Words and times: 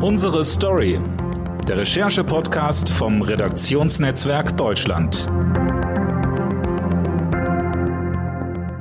Unsere 0.00 0.44
Story. 0.44 1.00
Der 1.66 1.78
Recherche-Podcast 1.78 2.88
vom 2.88 3.20
Redaktionsnetzwerk 3.20 4.56
Deutschland. 4.56 5.26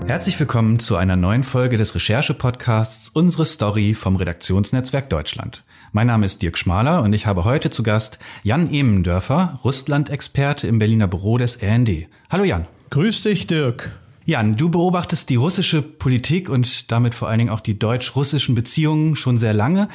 Herzlich 0.06 0.40
willkommen 0.40 0.78
zu 0.80 0.96
einer 0.96 1.16
neuen 1.16 1.42
Folge 1.42 1.78
des 1.78 1.96
Recherche-Podcasts 1.96 3.10
Unsere 3.10 3.48
Story 3.48 3.96
vom 3.96 4.16
Redaktionsnetzwerk 4.16 5.10
Deutschland. 5.10 5.64
Mein 5.92 6.06
Name 6.06 6.28
ist 6.28 6.44
Dirk 6.44 6.56
Schmaler 6.56 7.02
und 7.02 7.14
ich 7.14 7.26
habe 7.26 7.46
heute 7.46 7.72
zu 7.72 7.82
Gast 7.82 8.20
Jan 8.44 8.72
Emendörfer, 8.72 9.60
Russland-Experte 9.64 10.68
im 10.68 10.78
Berliner 10.78 11.08
Büro 11.08 11.40
des 11.40 11.64
RND. 11.64 12.10
Hallo 12.30 12.44
Jan. 12.44 12.68
Grüß 12.92 13.24
dich, 13.24 13.48
Dirk. 13.48 13.92
Jan, 14.28 14.58
du 14.58 14.68
beobachtest 14.68 15.30
die 15.30 15.38
russische 15.38 15.82
Politik 15.82 16.50
und 16.50 16.92
damit 16.92 17.16
vor 17.16 17.30
allen 17.30 17.38
Dingen 17.38 17.50
auch 17.50 17.62
die 17.62 17.80
deutsch-russischen 17.80 18.56
Beziehungen 18.56 19.16
schon 19.16 19.38
sehr 19.38 19.54
lange. 19.54 19.88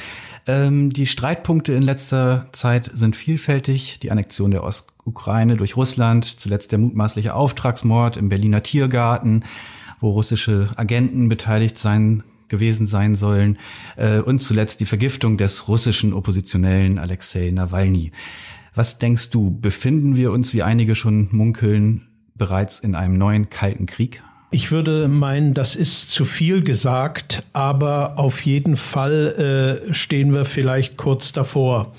Ähm, 0.46 0.88
die 0.88 1.04
Streitpunkte 1.04 1.74
in 1.74 1.82
letzter 1.82 2.48
Zeit 2.52 2.90
sind 2.94 3.14
vielfältig. 3.14 3.98
Die 4.00 4.10
Annexion 4.10 4.50
der 4.50 4.64
Ostukraine 4.64 5.58
durch 5.58 5.76
Russland, 5.76 6.24
zuletzt 6.40 6.72
der 6.72 6.78
mutmaßliche 6.78 7.34
Auftragsmord 7.34 8.16
im 8.16 8.30
Berliner 8.30 8.62
Tiergarten, 8.62 9.44
wo 10.00 10.08
russische 10.08 10.70
Agenten 10.76 11.28
beteiligt 11.28 11.76
sein 11.76 12.24
gewesen 12.48 12.86
sein 12.86 13.16
sollen 13.16 13.58
äh, 13.96 14.20
und 14.20 14.38
zuletzt 14.38 14.80
die 14.80 14.86
Vergiftung 14.86 15.36
des 15.36 15.68
russischen 15.68 16.14
Oppositionellen 16.14 16.98
Alexei 16.98 17.50
Nawalny. 17.50 18.12
Was 18.74 18.98
denkst 18.98 19.28
du, 19.28 19.50
befinden 19.50 20.16
wir 20.16 20.32
uns, 20.32 20.54
wie 20.54 20.62
einige 20.62 20.94
schon 20.94 21.28
munkeln, 21.32 22.08
bereits 22.34 22.80
in 22.80 22.94
einem 22.94 23.14
neuen 23.14 23.50
Kalten 23.50 23.86
Krieg? 23.86 24.22
Ich 24.50 24.70
würde 24.70 25.08
meinen, 25.08 25.54
das 25.54 25.74
ist 25.76 26.10
zu 26.10 26.26
viel 26.26 26.62
gesagt, 26.62 27.42
aber 27.54 28.18
auf 28.18 28.42
jeden 28.42 28.76
Fall 28.76 29.80
äh, 29.88 29.94
stehen 29.94 30.34
wir 30.34 30.44
vielleicht 30.44 30.98
kurz 30.98 31.32
davor. 31.32 31.92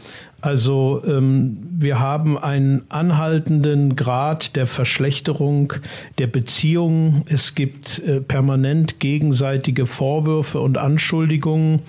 Also 0.44 1.02
ähm, 1.08 1.58
wir 1.72 2.00
haben 2.00 2.38
einen 2.38 2.84
anhaltenden 2.89 3.95
Grad 3.95 4.58
der 4.58 4.67
Verschlechterung 4.67 5.72
der 6.17 6.28
Beziehungen. 6.28 7.23
Es 7.30 7.56
gibt 7.56 8.00
äh, 8.00 8.20
permanent 8.20 9.00
gegenseitige 9.00 9.86
Vorwürfe 9.86 10.59
und 10.59 10.78
Anschuldigungen. 10.78 11.80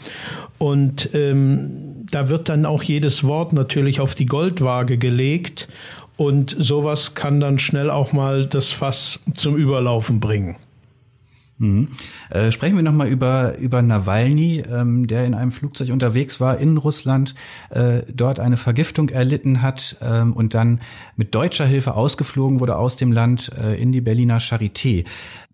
Und 0.58 1.10
ähm, 1.14 2.06
da 2.10 2.28
wird 2.28 2.48
dann 2.48 2.64
auch 2.64 2.84
jedes 2.84 3.24
Wort 3.24 3.52
natürlich 3.52 3.98
auf 3.98 4.14
die 4.14 4.26
Goldwaage 4.26 4.98
gelegt. 4.98 5.68
Und 6.16 6.54
sowas 6.58 7.14
kann 7.14 7.40
dann 7.40 7.58
schnell 7.58 7.90
auch 7.90 8.12
mal 8.12 8.46
das 8.46 8.70
Fass 8.70 9.20
zum 9.34 9.56
Überlaufen 9.56 10.20
bringen. 10.20 10.56
Mhm. 11.58 11.88
Äh, 12.30 12.50
sprechen 12.50 12.76
wir 12.76 12.82
nochmal 12.82 13.08
über, 13.08 13.56
über 13.58 13.80
Nawalny, 13.80 14.64
ähm, 14.68 15.06
der 15.06 15.24
in 15.24 15.34
einem 15.34 15.52
Flugzeug 15.52 15.90
unterwegs 15.90 16.40
war 16.40 16.58
in 16.58 16.76
Russland, 16.76 17.34
äh, 17.70 18.02
dort 18.12 18.40
eine 18.40 18.56
Vergiftung 18.56 19.08
erlitten 19.08 19.62
hat 19.62 19.96
ähm, 20.02 20.32
und 20.32 20.54
dann 20.54 20.80
mit 21.16 21.34
deutscher 21.34 21.66
Hilfe 21.66 21.94
ausgeflogen 21.94 22.58
wurde 22.58 22.76
aus 22.76 22.96
dem 22.96 23.12
Land 23.12 23.52
äh, 23.56 23.80
in 23.80 23.92
die 23.92 24.00
Berliner 24.00 24.38
Charité. 24.40 25.04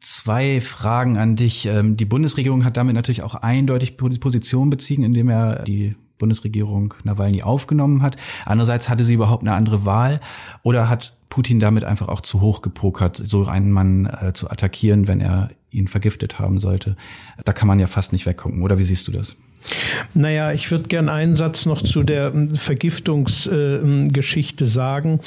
Zwei 0.01 0.63
Fragen 0.63 1.19
an 1.19 1.37
dich. 1.37 1.67
Ähm, 1.67 1.99
die 1.99 2.07
Bundesregierung 2.07 2.65
hat 2.65 2.79
damit 2.79 2.95
natürlich 2.95 3.23
auch 3.23 3.35
eindeutig 3.35 3.99
Position 3.99 4.71
beziehen, 4.71 5.03
indem 5.03 5.29
er 5.29 5.63
die 5.65 5.97
Bundesregierung 6.21 6.95
Nawalny 7.03 7.43
aufgenommen 7.43 8.03
hat. 8.03 8.17
Andererseits 8.47 8.89
hatte 8.89 9.03
sie 9.03 9.15
überhaupt 9.15 9.43
eine 9.43 9.55
andere 9.55 9.85
Wahl 9.85 10.21
oder 10.63 10.89
hat 10.89 11.17
Putin 11.31 11.59
damit 11.59 11.83
einfach 11.85 12.07
auch 12.09 12.21
zu 12.21 12.41
hoch 12.41 12.63
gepokert, 12.63 13.17
so 13.17 13.47
einen 13.47 13.73
Mann 13.73 14.07
äh, 14.07 14.33
zu 14.33 14.49
attackieren, 14.51 15.09
wenn 15.09 15.21
er 15.21 15.51
ihn 15.71 15.89
vergiftet 15.89 16.39
haben 16.39 16.61
sollte. 16.61 16.97
Da 17.45 17.53
kann 17.53 17.69
man 17.69 17.81
ja 17.81 17.87
fast 17.87 18.13
nicht 18.13 18.27
weggucken, 18.27 18.63
oder 18.63 18.79
wie 18.79 18.85
siehst 18.85 19.09
du 19.09 19.13
das? 19.13 19.37
Naja, 20.15 20.53
ich 20.53 20.71
würde 20.71 20.85
gern 20.85 21.09
einen 21.09 21.35
Satz 21.37 21.67
noch 21.67 21.83
zu 21.83 22.03
der 22.03 22.33
ähm, 22.35 22.57
Vergiftungsgeschichte 22.57 24.65
äh, 24.65 24.69
sagen. 24.69 25.21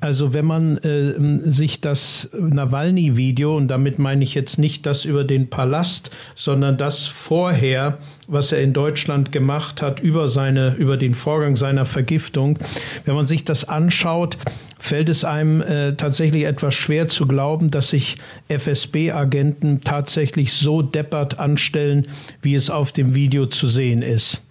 Also 0.00 0.32
wenn 0.32 0.46
man 0.46 0.78
äh, 0.78 1.50
sich 1.50 1.82
das 1.82 2.30
Nawalny-Video, 2.32 3.54
und 3.54 3.68
damit 3.68 3.98
meine 3.98 4.24
ich 4.24 4.34
jetzt 4.34 4.58
nicht 4.58 4.86
das 4.86 5.04
über 5.04 5.24
den 5.24 5.50
Palast, 5.50 6.10
sondern 6.34 6.78
das 6.78 7.06
vorher, 7.06 7.98
was 8.26 8.50
er 8.52 8.62
in 8.62 8.72
Deutschland 8.72 9.30
gemacht 9.30 9.82
hat, 9.82 10.00
über 10.00 10.28
seine, 10.28 10.74
über 10.76 10.96
den 10.96 11.12
Vorgang 11.12 11.54
seiner 11.54 11.84
Vergiftung, 11.84 12.58
wenn 13.04 13.14
man 13.14 13.26
sich 13.26 13.44
das 13.44 13.68
anschaut, 13.68 14.38
fällt 14.78 15.10
es 15.10 15.24
einem 15.24 15.60
äh, 15.60 15.92
tatsächlich 15.92 16.44
etwas 16.44 16.74
schwer 16.74 17.08
zu 17.08 17.26
glauben, 17.26 17.70
dass 17.70 17.90
sich 17.90 18.16
FSB-Agenten 18.48 19.82
tatsächlich 19.82 20.54
so 20.54 20.80
deppert 20.80 21.38
anstellen, 21.38 22.06
wie 22.40 22.54
es 22.54 22.70
auf 22.70 22.90
dem 22.92 23.14
Video 23.14 23.44
zu 23.44 23.66
sehen 23.66 24.00
ist. 24.00 24.42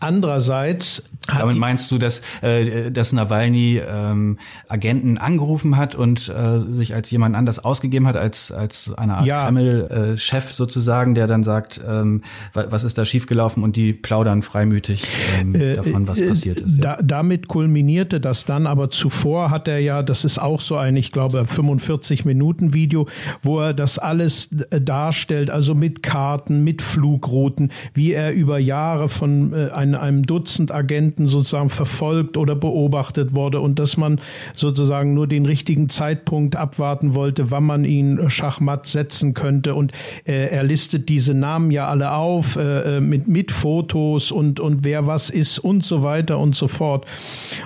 Andererseits 0.00 1.02
damit 1.36 1.56
meinst 1.56 1.90
du, 1.90 1.98
dass, 1.98 2.22
äh, 2.42 2.90
dass 2.90 3.12
Nawalny 3.12 3.80
ähm, 3.86 4.38
Agenten 4.68 5.18
angerufen 5.18 5.76
hat 5.76 5.94
und 5.94 6.28
äh, 6.28 6.60
sich 6.60 6.94
als 6.94 7.10
jemand 7.10 7.36
anders 7.36 7.58
ausgegeben 7.64 8.06
hat, 8.06 8.16
als, 8.16 8.50
als 8.50 8.92
eine 8.94 9.18
Art 9.18 9.26
ja. 9.26 9.44
Kreml-Chef 9.44 10.52
sozusagen, 10.52 11.14
der 11.14 11.26
dann 11.26 11.42
sagt, 11.42 11.80
ähm, 11.86 12.22
was 12.54 12.84
ist 12.84 12.98
da 12.98 13.04
schiefgelaufen 13.04 13.62
und 13.62 13.76
die 13.76 13.92
plaudern 13.92 14.42
freimütig 14.42 15.04
ähm, 15.38 15.54
äh, 15.54 15.76
davon, 15.76 16.08
was 16.08 16.18
äh, 16.18 16.28
passiert 16.28 16.58
ist. 16.58 16.76
Ja. 16.76 16.96
Da, 16.96 16.98
damit 17.02 17.48
kulminierte 17.48 18.20
das 18.20 18.44
dann, 18.44 18.66
aber 18.66 18.90
zuvor 18.90 19.50
hat 19.50 19.68
er 19.68 19.78
ja, 19.78 20.02
das 20.02 20.24
ist 20.24 20.38
auch 20.38 20.60
so 20.60 20.76
ein, 20.76 20.96
ich 20.96 21.12
glaube, 21.12 21.44
45 21.44 22.24
Minuten 22.24 22.72
Video, 22.72 23.06
wo 23.42 23.60
er 23.60 23.74
das 23.74 23.98
alles 23.98 24.50
äh, 24.70 24.80
darstellt, 24.80 25.50
also 25.50 25.74
mit 25.74 26.02
Karten, 26.02 26.64
mit 26.64 26.80
Flugrouten, 26.80 27.70
wie 27.92 28.12
er 28.12 28.32
über 28.32 28.58
Jahre 28.58 29.08
von 29.08 29.52
äh, 29.58 29.70
einem, 29.70 30.00
einem 30.00 30.26
Dutzend 30.26 30.72
Agenten 30.72 31.26
sozusagen 31.26 31.70
verfolgt 31.70 32.36
oder 32.36 32.54
beobachtet 32.54 33.34
wurde 33.34 33.60
und 33.60 33.78
dass 33.78 33.96
man 33.96 34.20
sozusagen 34.54 35.14
nur 35.14 35.26
den 35.26 35.46
richtigen 35.46 35.88
Zeitpunkt 35.88 36.56
abwarten 36.56 37.14
wollte, 37.14 37.50
wann 37.50 37.64
man 37.64 37.84
ihn 37.84 38.30
schachmatt 38.30 38.86
setzen 38.86 39.34
könnte. 39.34 39.74
Und 39.74 39.92
äh, 40.24 40.48
er 40.48 40.62
listet 40.62 41.08
diese 41.08 41.34
Namen 41.34 41.70
ja 41.70 41.88
alle 41.88 42.12
auf 42.12 42.56
äh, 42.56 42.96
äh, 42.96 43.00
mit, 43.00 43.28
mit 43.28 43.52
Fotos 43.52 44.30
und, 44.30 44.60
und 44.60 44.84
wer 44.84 45.06
was 45.06 45.30
ist 45.30 45.58
und 45.58 45.84
so 45.84 46.02
weiter 46.02 46.38
und 46.38 46.54
so 46.54 46.68
fort. 46.68 47.06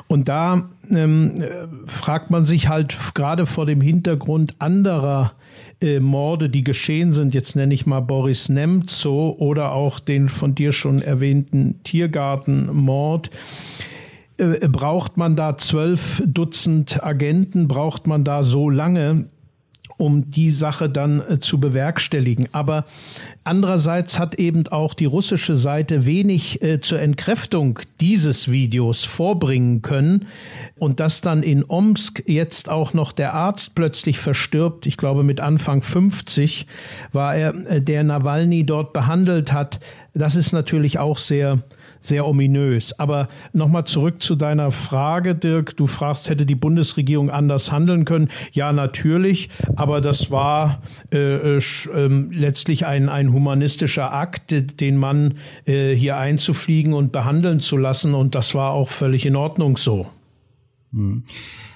Und 0.07 0.29
da 0.29 0.69
ähm, 0.91 1.45
fragt 1.87 2.31
man 2.31 2.45
sich 2.45 2.69
halt 2.69 2.97
gerade 3.15 3.47
vor 3.47 3.67
dem 3.67 3.81
Hintergrund 3.81 4.55
anderer 4.59 5.33
äh, 5.81 6.01
Morde, 6.01 6.49
die 6.49 6.65
geschehen 6.65 7.13
sind, 7.13 7.35
jetzt 7.35 7.57
nenne 7.57 7.75
ich 7.75 7.87
mal 7.87 8.01
Boris 8.01 8.49
Nemzo 8.49 9.37
oder 9.39 9.73
auch 9.73 10.01
den 10.01 10.29
von 10.29 10.55
dir 10.55 10.73
schon 10.73 11.03
erwähnten 11.03 11.81
Tiergartenmord, 11.85 13.31
äh, 14.39 14.69
braucht 14.69 15.17
man 15.17 15.37
da 15.37 15.59
zwölf 15.59 16.23
Dutzend 16.27 17.03
Agenten, 17.03 17.69
braucht 17.69 18.07
man 18.07 18.25
da 18.25 18.43
so 18.43 18.71
lange, 18.71 19.27
um 20.03 20.33
die 20.33 20.51
Sache 20.51 20.89
dann 20.89 21.21
äh, 21.21 21.39
zu 21.39 21.61
bewerkstelligen. 21.61 22.49
Aber 22.51 22.87
andererseits 23.45 24.19
hat 24.19 24.35
eben 24.35 24.67
auch 24.67 24.95
die 24.95 25.05
russische 25.05 25.55
Seite 25.55 26.07
wenig 26.07 26.61
äh, 26.61 26.81
zur 26.81 26.99
Entkräftung 26.99 27.79
dieses 28.01 28.51
Videos 28.51 29.05
vorbringen 29.05 29.81
können. 29.81 30.27
Und 30.77 30.99
dass 30.99 31.21
dann 31.21 31.45
in 31.45 31.65
Omsk 31.65 32.25
jetzt 32.27 32.69
auch 32.69 32.95
noch 32.95 33.13
der 33.13 33.35
Arzt 33.35 33.77
plötzlich 33.77 34.19
verstirbt, 34.19 34.87
ich 34.87 34.97
glaube 34.97 35.23
mit 35.23 35.39
Anfang 35.39 35.83
50 35.83 36.67
war 37.13 37.37
er, 37.37 37.55
äh, 37.67 37.81
der 37.81 38.03
Nawalny 38.03 38.67
dort 38.67 38.93
behandelt 38.93 39.53
hat, 39.53 39.79
das 40.15 40.35
ist 40.35 40.53
natürlich 40.53 40.99
auch 40.99 41.17
sehr 41.17 41.63
sehr 42.03 42.27
ominös. 42.27 42.99
Aber 42.99 43.29
nochmal 43.53 43.85
zurück 43.85 44.23
zu 44.23 44.37
deiner 44.37 44.71
Frage, 44.71 45.35
Dirk. 45.35 45.77
Du 45.77 45.87
fragst, 45.87 46.29
hätte 46.29 46.45
die 46.45 46.55
Bundesregierung 46.55 47.31
anders 47.31 47.73
handeln 47.73 48.05
können? 48.05 48.29
Ja, 48.53 48.73
natürlich. 48.73 49.49
Aber 49.77 50.01
das 50.01 50.31
war 50.31 50.83
äh, 51.13 51.57
äh, 51.57 51.61
ähm, 51.95 52.31
letztlich 52.33 52.85
ein, 52.85 53.09
ein 53.09 53.33
humanistischer 53.33 54.13
Akt, 54.13 54.81
den 54.81 54.97
Mann 54.97 55.35
äh, 55.65 55.95
hier 55.95 56.17
einzufliegen 56.17 56.93
und 56.93 57.13
behandeln 57.13 57.61
zu 57.61 57.77
lassen. 57.77 58.15
Und 58.15 58.35
das 58.35 58.55
war 58.55 58.73
auch 58.73 58.91
völlig 58.91 59.25
in 59.25 59.37
Ordnung 59.37 59.77
so. 59.77 60.09
Hm. 60.93 61.25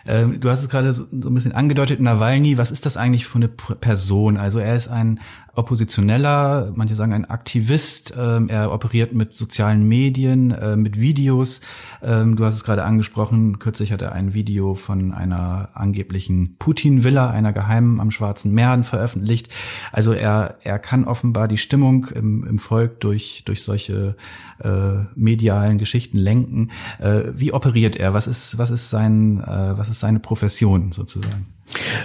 Ähm, 0.06 0.41
du 0.41 0.50
hast 0.50 0.62
es 0.62 0.69
gerade 0.69 0.93
so, 0.93 1.06
so, 1.11 1.29
ein 1.29 1.35
bisschen 1.35 1.53
angedeutet, 1.53 2.00
Nawalny, 2.00 2.58
was 2.58 2.70
ist 2.70 2.87
das 2.87 2.97
eigentlich 2.97 3.26
für 3.26 3.37
eine 3.37 3.49
Person? 3.49 4.37
Also 4.37 4.58
er 4.58 4.76
ist 4.76 4.88
ein 4.88 5.20
Oppositioneller, 5.56 6.73
manche 6.75 6.97
sagen 6.97 7.14
ein 7.14 7.25
Aktivist, 7.25 8.12
ähm, 8.17 8.50
er 8.50 8.73
operiert 8.73 9.14
mit 9.14 9.37
sozialen 9.37 9.88
Medien, 9.88 10.50
äh, 10.50 10.76
mit 10.76 11.00
Videos. 11.00 11.62
Ähm, 12.03 12.37
du 12.37 12.44
hast 12.44 12.55
es 12.55 12.64
gerade 12.64 12.85
angesprochen, 12.85 13.58
kürzlich 13.58 13.91
hat 13.91 14.03
er 14.03 14.12
ein 14.12 14.35
Video 14.35 14.75
von 14.75 15.12
einer 15.12 15.70
angeblichen 15.73 16.56
Putin-Villa, 16.59 17.31
einer 17.31 17.55
geheimen 17.55 18.00
am 18.00 18.11
Schwarzen 18.11 18.52
Meer 18.52 18.67
veröffentlicht. 18.82 19.49
Also 19.93 20.12
er, 20.12 20.56
er 20.62 20.79
kann 20.79 21.05
offenbar 21.05 21.49
die 21.49 21.56
Stimmung 21.56 22.06
im, 22.14 22.44
im 22.44 22.59
Volk 22.59 23.00
durch, 23.00 23.43
durch 23.47 23.62
solche 23.62 24.17
äh, 24.62 24.69
medialen 25.14 25.79
Geschichten 25.79 26.19
lenken. 26.19 26.70
Äh, 26.99 27.23
wie 27.35 27.52
operiert 27.52 27.97
er? 27.97 28.12
Was 28.12 28.26
ist, 28.26 28.59
was 28.59 28.70
ist 28.70 28.91
sein, 28.91 29.41
äh, 29.41 29.79
was 29.79 29.88
ist 29.88 29.95
seine 30.00 30.20
Profession 30.20 30.93
sozusagen? 30.93 31.44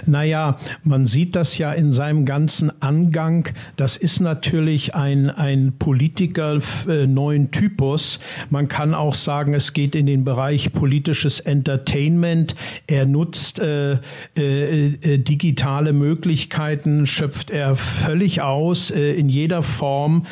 Naja, 0.06 0.58
man 0.84 1.06
sieht 1.06 1.36
das 1.36 1.58
ja 1.58 1.72
in 1.72 1.92
seinem 1.92 2.24
ganzen 2.24 2.82
Angang. 2.82 3.48
Das 3.76 3.96
ist 3.96 4.20
natürlich 4.20 4.94
ein, 4.94 5.30
ein 5.30 5.74
Politiker 5.78 6.58
äh, 6.88 7.06
neuen 7.06 7.50
Typus. 7.50 8.20
Man 8.50 8.68
kann 8.68 8.94
auch 8.94 9.14
sagen, 9.14 9.54
es 9.54 9.72
geht 9.72 9.94
in 9.94 10.06
den 10.06 10.24
Bereich 10.24 10.72
politisches 10.72 11.40
Entertainment. 11.40 12.54
Er 12.86 13.06
nutzt 13.06 13.58
äh, 13.58 13.98
äh, 14.36 14.86
äh 14.86 15.18
digitale 15.18 15.92
Möglichkeiten, 15.92 17.06
schöpft 17.06 17.50
er 17.50 17.76
völlig 17.76 18.40
aus 18.42 18.90
äh, 18.90 19.12
in 19.12 19.28
jeder 19.28 19.62
Form 19.62 20.26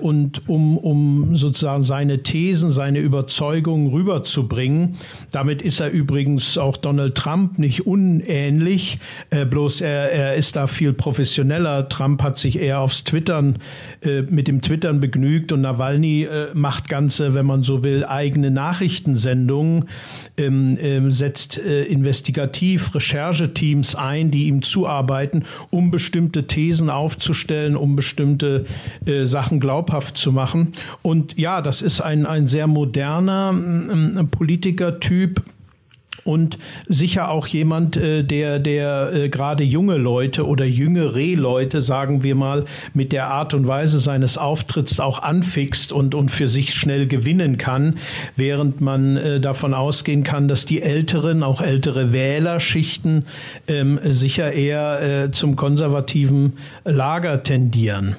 und 0.00 0.48
um, 0.48 0.78
um 0.78 1.34
sozusagen 1.36 1.82
seine 1.82 2.22
Thesen, 2.22 2.70
seine 2.70 2.98
Überzeugungen 2.98 3.88
rüberzubringen. 3.88 4.96
Damit 5.30 5.62
ist 5.62 5.80
er 5.80 5.90
übrigens 5.90 6.58
auch 6.58 6.76
Donald 6.76 7.14
Trump 7.14 7.58
nicht 7.58 7.86
unähnlich, 7.86 8.61
äh, 9.30 9.44
bloß 9.44 9.80
er, 9.80 10.12
er 10.12 10.34
ist 10.34 10.56
da 10.56 10.66
viel 10.66 10.92
professioneller. 10.92 11.88
Trump 11.88 12.22
hat 12.22 12.38
sich 12.38 12.58
eher 12.58 12.80
aufs 12.80 13.04
Twittern, 13.04 13.58
äh, 14.02 14.22
mit 14.22 14.48
dem 14.48 14.62
Twittern 14.62 15.00
begnügt 15.00 15.52
und 15.52 15.62
Nawalny 15.62 16.24
äh, 16.24 16.48
macht 16.54 16.88
ganze, 16.88 17.34
wenn 17.34 17.46
man 17.46 17.62
so 17.62 17.82
will, 17.82 18.04
eigene 18.04 18.50
Nachrichtensendungen, 18.50 19.86
ähm, 20.36 20.76
äh, 20.76 21.10
setzt 21.10 21.58
äh, 21.58 21.84
investigativ 21.84 22.94
Rechercheteams 22.94 23.94
ein, 23.94 24.30
die 24.30 24.44
ihm 24.46 24.62
zuarbeiten, 24.62 25.44
um 25.70 25.90
bestimmte 25.90 26.46
Thesen 26.46 26.90
aufzustellen, 26.90 27.76
um 27.76 27.96
bestimmte 27.96 28.66
äh, 29.06 29.24
Sachen 29.24 29.60
glaubhaft 29.60 30.16
zu 30.16 30.32
machen. 30.32 30.72
Und 31.02 31.38
ja, 31.38 31.62
das 31.62 31.82
ist 31.82 32.00
ein, 32.00 32.26
ein 32.26 32.48
sehr 32.48 32.66
moderner 32.66 33.54
äh, 33.54 34.24
Politikertyp, 34.24 35.42
und 36.24 36.58
sicher 36.86 37.30
auch 37.30 37.46
jemand, 37.46 37.96
äh, 37.96 38.22
der, 38.22 38.58
der 38.58 39.12
äh, 39.12 39.28
gerade 39.28 39.64
junge 39.64 39.96
Leute 39.96 40.46
oder 40.46 40.64
jüngere 40.64 41.36
Leute, 41.36 41.82
sagen 41.82 42.22
wir 42.22 42.34
mal, 42.34 42.64
mit 42.94 43.12
der 43.12 43.28
Art 43.28 43.54
und 43.54 43.66
Weise 43.66 44.00
seines 44.00 44.38
Auftritts 44.38 45.00
auch 45.00 45.22
anfixt 45.22 45.92
und, 45.92 46.14
und 46.14 46.30
für 46.30 46.48
sich 46.48 46.74
schnell 46.74 47.06
gewinnen 47.06 47.58
kann, 47.58 47.96
während 48.36 48.80
man 48.80 49.16
äh, 49.16 49.40
davon 49.40 49.74
ausgehen 49.74 50.22
kann, 50.22 50.48
dass 50.48 50.64
die 50.64 50.82
älteren, 50.82 51.42
auch 51.42 51.60
ältere 51.60 52.12
Wählerschichten 52.12 53.26
ähm, 53.68 53.98
sicher 54.04 54.52
eher 54.52 55.30
zum 55.32 55.56
konservativen 55.56 56.54
Lager 56.84 57.42
tendieren. 57.42 58.16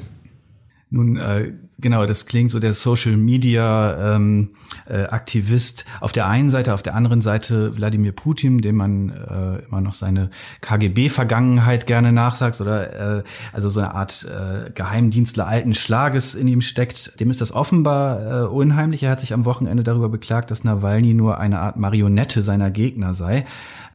Nun 0.89 1.17
äh, 1.17 1.53
Genau, 1.83 2.06
das 2.06 2.25
klingt 2.27 2.50
so 2.50 2.59
der 2.59 2.74
Social 2.74 3.18
Media 3.18 4.15
ähm, 4.15 4.51
äh, 4.88 5.03
Aktivist 5.03 5.83
auf 6.00 6.13
der 6.13 6.27
einen 6.30 6.50
Seite, 6.50 6.74
auf 6.74 6.81
der 6.81 6.95
anderen 6.95 7.19
Seite 7.19 7.75
Wladimir 7.75 8.13
Putin, 8.13 8.62
dem 8.62 8.77
man 8.77 9.09
äh, 9.09 9.65
immer 9.68 9.81
noch 9.81 9.94
seine 9.94 10.30
KGB-Vergangenheit 10.62 11.85
gerne 11.85 12.13
nachsagt 12.13 12.62
oder 12.62 13.18
äh, 13.18 13.24
also 13.51 13.69
so 13.69 13.81
eine 13.81 13.95
Art 13.95 14.25
äh, 14.25 14.71
Geheimdienstler 14.71 15.45
alten 15.45 15.74
Schlages 15.74 16.35
in 16.35 16.47
ihm 16.47 16.62
steckt. 16.62 17.19
Dem 17.19 17.30
ist 17.30 17.41
das 17.41 17.51
offenbar 17.51 18.44
äh, 18.44 18.45
unheimlich. 18.45 19.03
Er 19.03 19.12
hat 19.12 19.19
sich 19.19 19.33
am 19.33 19.44
Wochenende 19.44 19.83
darüber 19.83 20.07
beklagt, 20.07 20.51
dass 20.51 20.63
Nawalny 20.63 21.13
nur 21.13 21.38
eine 21.38 21.59
Art 21.59 21.75
Marionette 21.75 22.44
seiner 22.44 22.71
Gegner 22.71 23.13
sei 23.13 23.45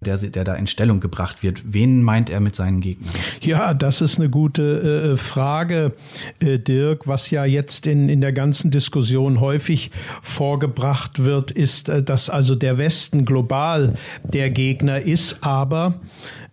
der, 0.00 0.16
der 0.16 0.44
da 0.44 0.54
in 0.54 0.66
Stellung 0.66 1.00
gebracht 1.00 1.42
wird. 1.42 1.62
Wen 1.64 2.02
meint 2.02 2.30
er 2.30 2.40
mit 2.40 2.54
seinen 2.54 2.80
Gegnern? 2.80 3.10
Ja, 3.40 3.74
das 3.74 4.00
ist 4.00 4.18
eine 4.18 4.30
gute 4.30 5.12
äh, 5.12 5.16
Frage, 5.16 5.92
äh, 6.40 6.58
Dirk. 6.58 7.06
Was 7.06 7.30
ja 7.30 7.44
jetzt 7.44 7.77
in, 7.86 8.08
in 8.08 8.20
der 8.20 8.32
ganzen 8.32 8.70
Diskussion 8.70 9.40
häufig 9.40 9.90
vorgebracht 10.22 11.24
wird, 11.24 11.50
ist, 11.50 11.88
äh, 11.88 12.02
dass 12.02 12.30
also 12.30 12.54
der 12.54 12.78
Westen 12.78 13.24
global 13.24 13.94
der 14.24 14.50
Gegner 14.50 15.00
ist, 15.00 15.38
aber 15.42 15.94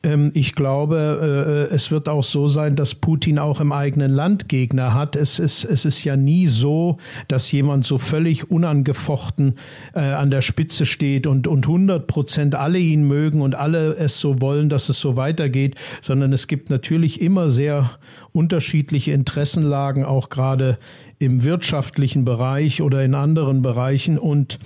ähm, 0.05 0.31
ich 0.33 0.53
glaube, 0.53 1.67
äh, 1.69 1.73
es 1.73 1.91
wird 1.91 2.07
auch 2.07 2.23
so 2.23 2.47
sein, 2.47 2.75
dass 2.75 2.95
Putin 2.95 3.39
auch 3.39 3.59
im 3.59 3.71
eigenen 3.71 4.11
Land 4.11 4.47
Gegner 4.47 4.93
hat. 4.93 5.15
Es 5.15 5.39
ist, 5.39 5.65
es 5.65 5.85
ist 5.85 6.03
ja 6.03 6.15
nie 6.15 6.47
so, 6.47 6.97
dass 7.27 7.51
jemand 7.51 7.85
so 7.85 7.97
völlig 7.97 8.49
unangefochten 8.51 9.55
äh, 9.93 9.99
an 9.99 10.29
der 10.29 10.41
Spitze 10.41 10.85
steht 10.85 11.27
und, 11.27 11.47
und 11.47 11.65
100 11.65 12.07
Prozent 12.07 12.55
alle 12.55 12.77
ihn 12.79 13.07
mögen 13.07 13.41
und 13.41 13.55
alle 13.55 13.95
es 13.95 14.19
so 14.19 14.41
wollen, 14.41 14.69
dass 14.69 14.89
es 14.89 14.99
so 15.01 15.17
weitergeht, 15.17 15.75
sondern 16.01 16.31
es 16.33 16.47
gibt 16.47 16.69
natürlich 16.69 17.21
immer 17.21 17.49
sehr 17.49 17.89
unterschiedliche 18.35 19.11
Interessenlagen, 19.11 20.05
auch 20.05 20.29
gerade 20.29 20.77
im 21.19 21.43
wirtschaftlichen 21.43 22.25
Bereich 22.25 22.81
oder 22.81 23.03
in 23.03 23.15
anderen 23.15 23.61
Bereichen 23.61 24.17
und 24.17 24.59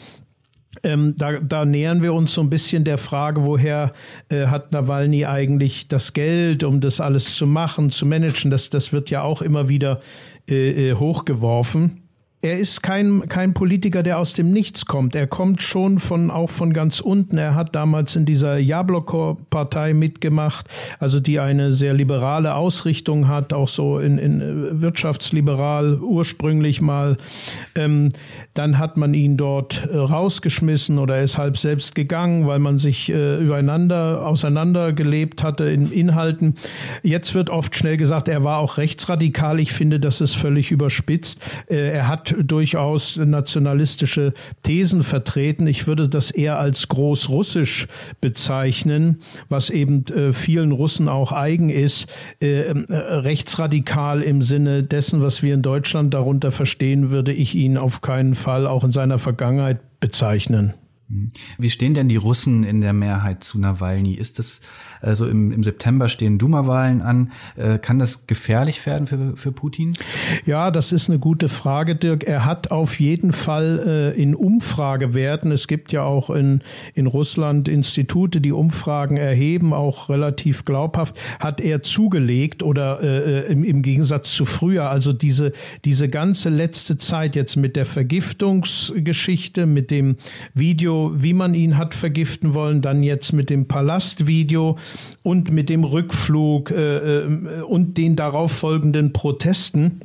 ähm, 0.83 1.15
da, 1.17 1.39
da 1.39 1.65
nähern 1.65 2.03
wir 2.03 2.13
uns 2.13 2.33
so 2.33 2.41
ein 2.41 2.49
bisschen 2.49 2.83
der 2.83 2.97
Frage, 2.97 3.43
woher 3.43 3.91
äh, 4.29 4.47
hat 4.47 4.71
Nawalny 4.71 5.25
eigentlich 5.25 5.87
das 5.87 6.13
Geld, 6.13 6.63
um 6.63 6.79
das 6.79 7.01
alles 7.01 7.35
zu 7.35 7.47
machen, 7.47 7.89
zu 7.89 8.05
managen. 8.05 8.51
Das, 8.51 8.69
das 8.69 8.93
wird 8.93 9.09
ja 9.09 9.23
auch 9.23 9.41
immer 9.41 9.67
wieder 9.67 9.99
äh, 10.47 10.91
äh 10.91 10.93
hochgeworfen 10.93 12.08
er 12.41 12.57
ist 12.57 12.81
kein, 12.81 13.27
kein 13.27 13.53
Politiker, 13.53 14.01
der 14.01 14.17
aus 14.17 14.31
dem 14.31 14.53
Nichts 14.53 14.85
kommt. 14.85 15.13
Er 15.13 15.27
kommt 15.27 15.61
schon 15.61 15.99
von, 15.99 16.31
auch 16.31 16.49
von 16.49 16.71
ganz 16.71 17.01
unten. 17.01 17.37
Er 17.37 17.53
hat 17.53 17.75
damals 17.75 18.15
in 18.15 18.25
dieser 18.25 18.57
Jabloko-Partei 18.57 19.93
mitgemacht, 19.93 20.65
also 20.99 21.19
die 21.19 21.41
eine 21.41 21.73
sehr 21.73 21.93
liberale 21.93 22.55
Ausrichtung 22.55 23.27
hat, 23.27 23.51
auch 23.51 23.67
so 23.67 23.99
in, 23.99 24.17
in 24.17 24.41
äh, 24.41 24.81
wirtschaftsliberal 24.81 25.99
ursprünglich 25.99 26.79
mal. 26.79 27.17
Ähm, 27.75 28.07
dann 28.53 28.77
hat 28.77 28.97
man 28.97 29.13
ihn 29.13 29.35
dort 29.35 29.89
äh, 29.91 29.97
rausgeschmissen 29.97 30.97
oder 30.97 31.17
er 31.17 31.23
ist 31.23 31.37
halb 31.37 31.57
selbst 31.57 31.93
gegangen, 31.93 32.47
weil 32.47 32.59
man 32.59 32.79
sich 32.79 33.09
äh, 33.09 33.37
übereinander, 33.37 34.25
auseinandergelebt 34.25 35.43
hatte 35.43 35.65
in 35.65 35.91
Inhalten. 35.91 36.55
Jetzt 37.03 37.35
wird 37.35 37.49
oft 37.49 37.75
schnell 37.75 37.97
gesagt, 37.97 38.29
er 38.29 38.45
war 38.45 38.59
auch 38.59 38.77
rechtsradikal. 38.77 39.59
Ich 39.59 39.73
finde, 39.73 39.99
das 39.99 40.21
ist 40.21 40.35
völlig 40.35 40.71
überspitzt. 40.71 41.41
Äh, 41.67 41.91
er 41.91 42.07
hat 42.07 42.28
durchaus 42.37 43.17
nationalistische 43.17 44.33
Thesen 44.63 45.03
vertreten. 45.03 45.67
Ich 45.67 45.87
würde 45.87 46.09
das 46.09 46.31
eher 46.31 46.59
als 46.59 46.87
großrussisch 46.87 47.87
bezeichnen, 48.21 49.19
was 49.49 49.69
eben 49.69 50.05
äh, 50.07 50.33
vielen 50.33 50.71
Russen 50.71 51.09
auch 51.09 51.31
eigen 51.31 51.69
ist. 51.69 52.07
Äh, 52.41 52.61
äh, 52.61 52.93
rechtsradikal 52.93 54.21
im 54.21 54.41
Sinne 54.41 54.83
dessen, 54.83 55.21
was 55.21 55.43
wir 55.43 55.53
in 55.53 55.61
Deutschland 55.61 56.13
darunter 56.13 56.51
verstehen, 56.51 57.11
würde 57.11 57.33
ich 57.33 57.55
ihn 57.55 57.77
auf 57.77 58.01
keinen 58.01 58.35
Fall 58.35 58.67
auch 58.67 58.83
in 58.83 58.91
seiner 58.91 59.19
Vergangenheit 59.19 59.79
bezeichnen. 59.99 60.73
Wie 61.57 61.69
stehen 61.69 61.95
denn 61.95 62.07
die 62.07 62.17
Russen 62.17 62.63
in 62.63 62.81
der 62.81 62.93
Mehrheit 62.93 63.43
zu 63.43 63.59
Nawalny? 63.59 64.13
Ist 64.13 64.37
das 64.37 64.61
also 65.01 65.27
im, 65.27 65.51
im 65.51 65.63
September 65.63 66.09
stehen 66.09 66.37
Duma-Wahlen 66.37 67.01
an. 67.01 67.31
Äh, 67.55 67.79
kann 67.79 67.99
das 67.99 68.27
gefährlich 68.27 68.85
werden 68.85 69.07
für, 69.07 69.37
für 69.37 69.51
Putin? 69.51 69.95
Ja, 70.45 70.71
das 70.71 70.91
ist 70.91 71.09
eine 71.09 71.19
gute 71.19 71.49
Frage, 71.49 71.95
Dirk. 71.95 72.23
Er 72.23 72.45
hat 72.45 72.71
auf 72.71 72.99
jeden 72.99 73.31
Fall 73.31 74.13
äh, 74.15 74.21
in 74.21 74.35
Umfragewerten, 74.35 75.51
es 75.51 75.67
gibt 75.67 75.91
ja 75.91 76.03
auch 76.03 76.29
in, 76.29 76.61
in 76.93 77.07
Russland 77.07 77.67
Institute, 77.67 78.41
die 78.41 78.51
Umfragen 78.51 79.17
erheben, 79.17 79.73
auch 79.73 80.09
relativ 80.09 80.65
glaubhaft, 80.65 81.19
hat 81.39 81.61
er 81.61 81.81
zugelegt 81.83 82.63
oder 82.63 83.01
äh 83.01 83.39
im, 83.49 83.63
im 83.63 83.81
Gegensatz 83.81 84.33
zu 84.33 84.45
früher. 84.45 84.89
Also 84.89 85.13
diese, 85.13 85.53
diese 85.85 86.09
ganze 86.09 86.49
letzte 86.49 86.97
Zeit 86.97 87.35
jetzt 87.35 87.55
mit 87.55 87.75
der 87.75 87.85
Vergiftungsgeschichte, 87.85 89.65
mit 89.65 89.91
dem 89.91 90.17
Video, 90.53 90.98
wie 91.15 91.33
man 91.33 91.53
ihn 91.53 91.77
hat 91.77 91.95
vergiften 91.95 92.53
wollen, 92.53 92.81
dann 92.81 93.03
jetzt 93.03 93.33
mit 93.33 93.49
dem 93.49 93.67
Palastvideo, 93.67 94.77
und 95.23 95.51
mit 95.51 95.69
dem 95.69 95.83
Rückflug 95.83 96.71
äh, 96.71 97.19
äh, 97.19 97.61
und 97.61 97.97
den 97.97 98.15
darauf 98.15 98.51
folgenden 98.51 99.13
Protesten 99.13 100.01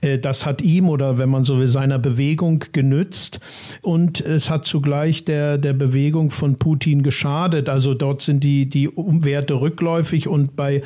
äh, 0.00 0.18
das 0.18 0.46
hat 0.46 0.62
ihm 0.62 0.88
oder 0.88 1.18
wenn 1.18 1.28
man 1.28 1.44
so 1.44 1.58
will 1.58 1.66
seiner 1.66 1.98
Bewegung 1.98 2.64
genützt 2.72 3.40
und 3.82 4.20
es 4.20 4.50
hat 4.50 4.64
zugleich 4.64 5.24
der 5.24 5.58
der 5.58 5.72
Bewegung 5.72 6.30
von 6.30 6.56
Putin 6.56 7.02
geschadet. 7.02 7.68
Also 7.68 7.94
dort 7.94 8.22
sind 8.22 8.44
die 8.44 8.68
die 8.68 8.90
Werte 8.96 9.60
rückläufig 9.60 10.28
und 10.28 10.56
bei 10.56 10.82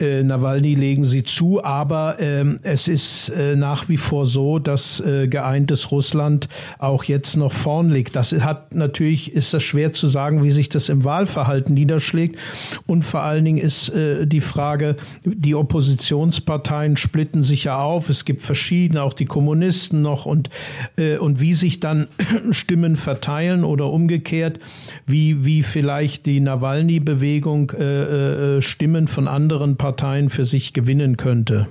äh, 0.00 0.22
Nawalny 0.22 0.74
legen 0.74 1.04
sie 1.04 1.22
zu, 1.22 1.62
aber 1.62 2.16
ähm, 2.20 2.58
es 2.62 2.88
ist 2.88 3.30
äh, 3.30 3.56
nach 3.56 3.88
wie 3.88 3.96
vor 3.96 4.26
so, 4.26 4.58
dass 4.58 5.00
äh, 5.00 5.28
geeintes 5.28 5.90
Russland 5.90 6.48
auch 6.78 7.04
jetzt 7.04 7.36
noch 7.36 7.52
vorn 7.52 7.90
liegt. 7.90 8.16
Das 8.16 8.32
hat 8.32 8.74
natürlich 8.74 9.32
ist 9.32 9.54
das 9.54 9.62
schwer 9.62 9.92
zu 9.92 10.08
sagen, 10.08 10.42
wie 10.42 10.50
sich 10.50 10.68
das 10.68 10.88
im 10.88 11.04
Wahlverhalten 11.04 11.74
niederschlägt 11.74 12.38
und 12.86 13.04
vor 13.04 13.22
allen 13.22 13.44
Dingen 13.44 13.58
ist 13.58 13.88
äh, 13.90 14.26
die 14.26 14.40
Frage, 14.40 14.96
die 15.24 15.54
Oppositionsparteien 15.54 16.96
splitten 16.96 17.42
sich 17.42 17.64
ja 17.64 17.78
auf. 17.78 18.08
Es 18.08 18.24
gibt 18.24 18.42
verschiedene, 18.42 19.02
auch 19.02 19.14
die 19.14 19.24
Kommunisten 19.24 20.02
noch 20.02 20.26
und 20.26 20.50
äh, 20.96 21.16
und 21.16 21.40
wie 21.40 21.54
sich 21.54 21.80
dann 21.80 22.08
Stimmen 22.50 22.96
verteilen 22.96 23.64
oder 23.64 23.90
umgekehrt, 23.90 24.58
wie 25.06 25.44
wie 25.44 25.62
vielleicht 25.62 26.26
die 26.26 26.40
Nawalny-Bewegung 26.40 27.72
äh, 27.78 28.56
äh, 28.56 28.62
Stimmen 28.62 29.08
von 29.08 29.28
anderen 29.28 29.76
Parteien 29.82 30.30
für 30.30 30.44
sich 30.44 30.74
gewinnen 30.74 31.16
könnte. 31.16 31.66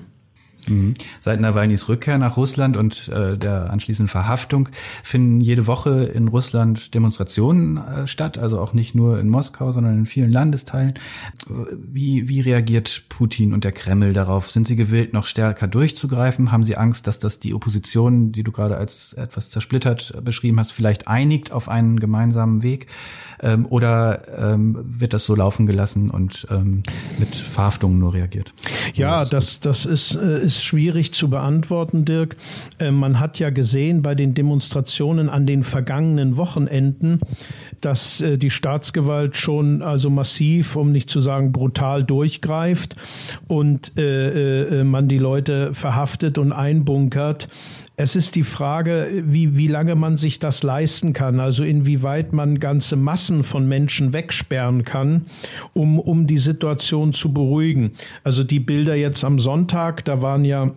Mhm. 0.67 0.93
Seit 1.19 1.39
Nawalnys 1.39 1.89
Rückkehr 1.89 2.17
nach 2.17 2.37
Russland 2.37 2.77
und 2.77 3.09
äh, 3.09 3.37
der 3.37 3.69
anschließenden 3.69 4.09
Verhaftung 4.09 4.69
finden 5.03 5.41
jede 5.41 5.67
Woche 5.67 6.03
in 6.05 6.27
Russland 6.27 6.93
Demonstrationen 6.93 7.77
äh, 7.77 8.07
statt, 8.07 8.37
also 8.37 8.59
auch 8.59 8.73
nicht 8.73 8.95
nur 8.95 9.19
in 9.19 9.29
Moskau, 9.29 9.71
sondern 9.71 9.97
in 9.97 10.05
vielen 10.05 10.31
Landesteilen. 10.31 10.93
Wie, 11.47 12.27
wie 12.29 12.41
reagiert 12.41 13.03
Putin 13.09 13.53
und 13.53 13.63
der 13.63 13.71
Kreml 13.71 14.13
darauf? 14.13 14.51
Sind 14.51 14.67
sie 14.67 14.75
gewillt, 14.75 15.13
noch 15.13 15.25
stärker 15.25 15.67
durchzugreifen? 15.67 16.51
Haben 16.51 16.63
sie 16.63 16.77
Angst, 16.77 17.07
dass 17.07 17.19
das 17.19 17.39
die 17.39 17.53
Opposition, 17.53 18.31
die 18.31 18.43
du 18.43 18.51
gerade 18.51 18.77
als 18.77 19.13
etwas 19.13 19.49
zersplittert 19.49 20.13
beschrieben 20.23 20.59
hast, 20.59 20.71
vielleicht 20.71 21.07
einigt 21.07 21.51
auf 21.51 21.69
einen 21.69 21.99
gemeinsamen 21.99 22.63
Weg? 22.63 22.87
Ähm, 23.41 23.65
oder 23.65 24.53
ähm, 24.53 24.77
wird 24.83 25.13
das 25.13 25.25
so 25.25 25.35
laufen 25.35 25.65
gelassen 25.65 26.09
und 26.09 26.47
ähm, 26.51 26.83
mit 27.17 27.33
Verhaftungen 27.35 27.99
nur 27.99 28.13
reagiert? 28.13 28.53
Ja, 28.93 29.25
das, 29.25 29.59
das 29.59 29.85
ist, 29.85 30.15
äh, 30.15 30.39
ist 30.55 30.63
schwierig 30.63 31.13
zu 31.13 31.29
beantworten, 31.29 32.05
Dirk. 32.05 32.35
Äh, 32.79 32.91
man 32.91 33.19
hat 33.19 33.39
ja 33.39 33.49
gesehen 33.49 34.01
bei 34.01 34.15
den 34.15 34.33
Demonstrationen 34.33 35.29
an 35.29 35.45
den 35.45 35.63
vergangenen 35.63 36.37
Wochenenden, 36.37 37.19
dass 37.79 38.21
äh, 38.21 38.37
die 38.37 38.49
Staatsgewalt 38.49 39.37
schon 39.37 39.81
also 39.81 40.09
massiv, 40.09 40.75
um 40.75 40.91
nicht 40.91 41.09
zu 41.09 41.21
sagen 41.21 41.51
brutal 41.51 42.03
durchgreift 42.03 42.95
und 43.47 43.93
äh, 43.97 44.83
man 44.83 45.07
die 45.07 45.17
Leute 45.17 45.73
verhaftet 45.73 46.37
und 46.37 46.51
einbunkert. 46.51 47.47
Es 48.01 48.15
ist 48.15 48.33
die 48.33 48.41
Frage, 48.41 49.21
wie, 49.27 49.55
wie 49.57 49.67
lange 49.67 49.93
man 49.93 50.17
sich 50.17 50.39
das 50.39 50.63
leisten 50.63 51.13
kann, 51.13 51.39
also 51.39 51.63
inwieweit 51.63 52.33
man 52.33 52.59
ganze 52.59 52.95
Massen 52.95 53.43
von 53.43 53.67
Menschen 53.67 54.11
wegsperren 54.11 54.83
kann, 54.83 55.27
um, 55.73 55.99
um 55.99 56.25
die 56.25 56.39
Situation 56.39 57.13
zu 57.13 57.31
beruhigen. 57.31 57.91
Also 58.23 58.43
die 58.43 58.59
Bilder 58.59 58.95
jetzt 58.95 59.23
am 59.23 59.37
Sonntag, 59.37 60.03
da 60.03 60.23
waren 60.23 60.45
ja 60.45 60.71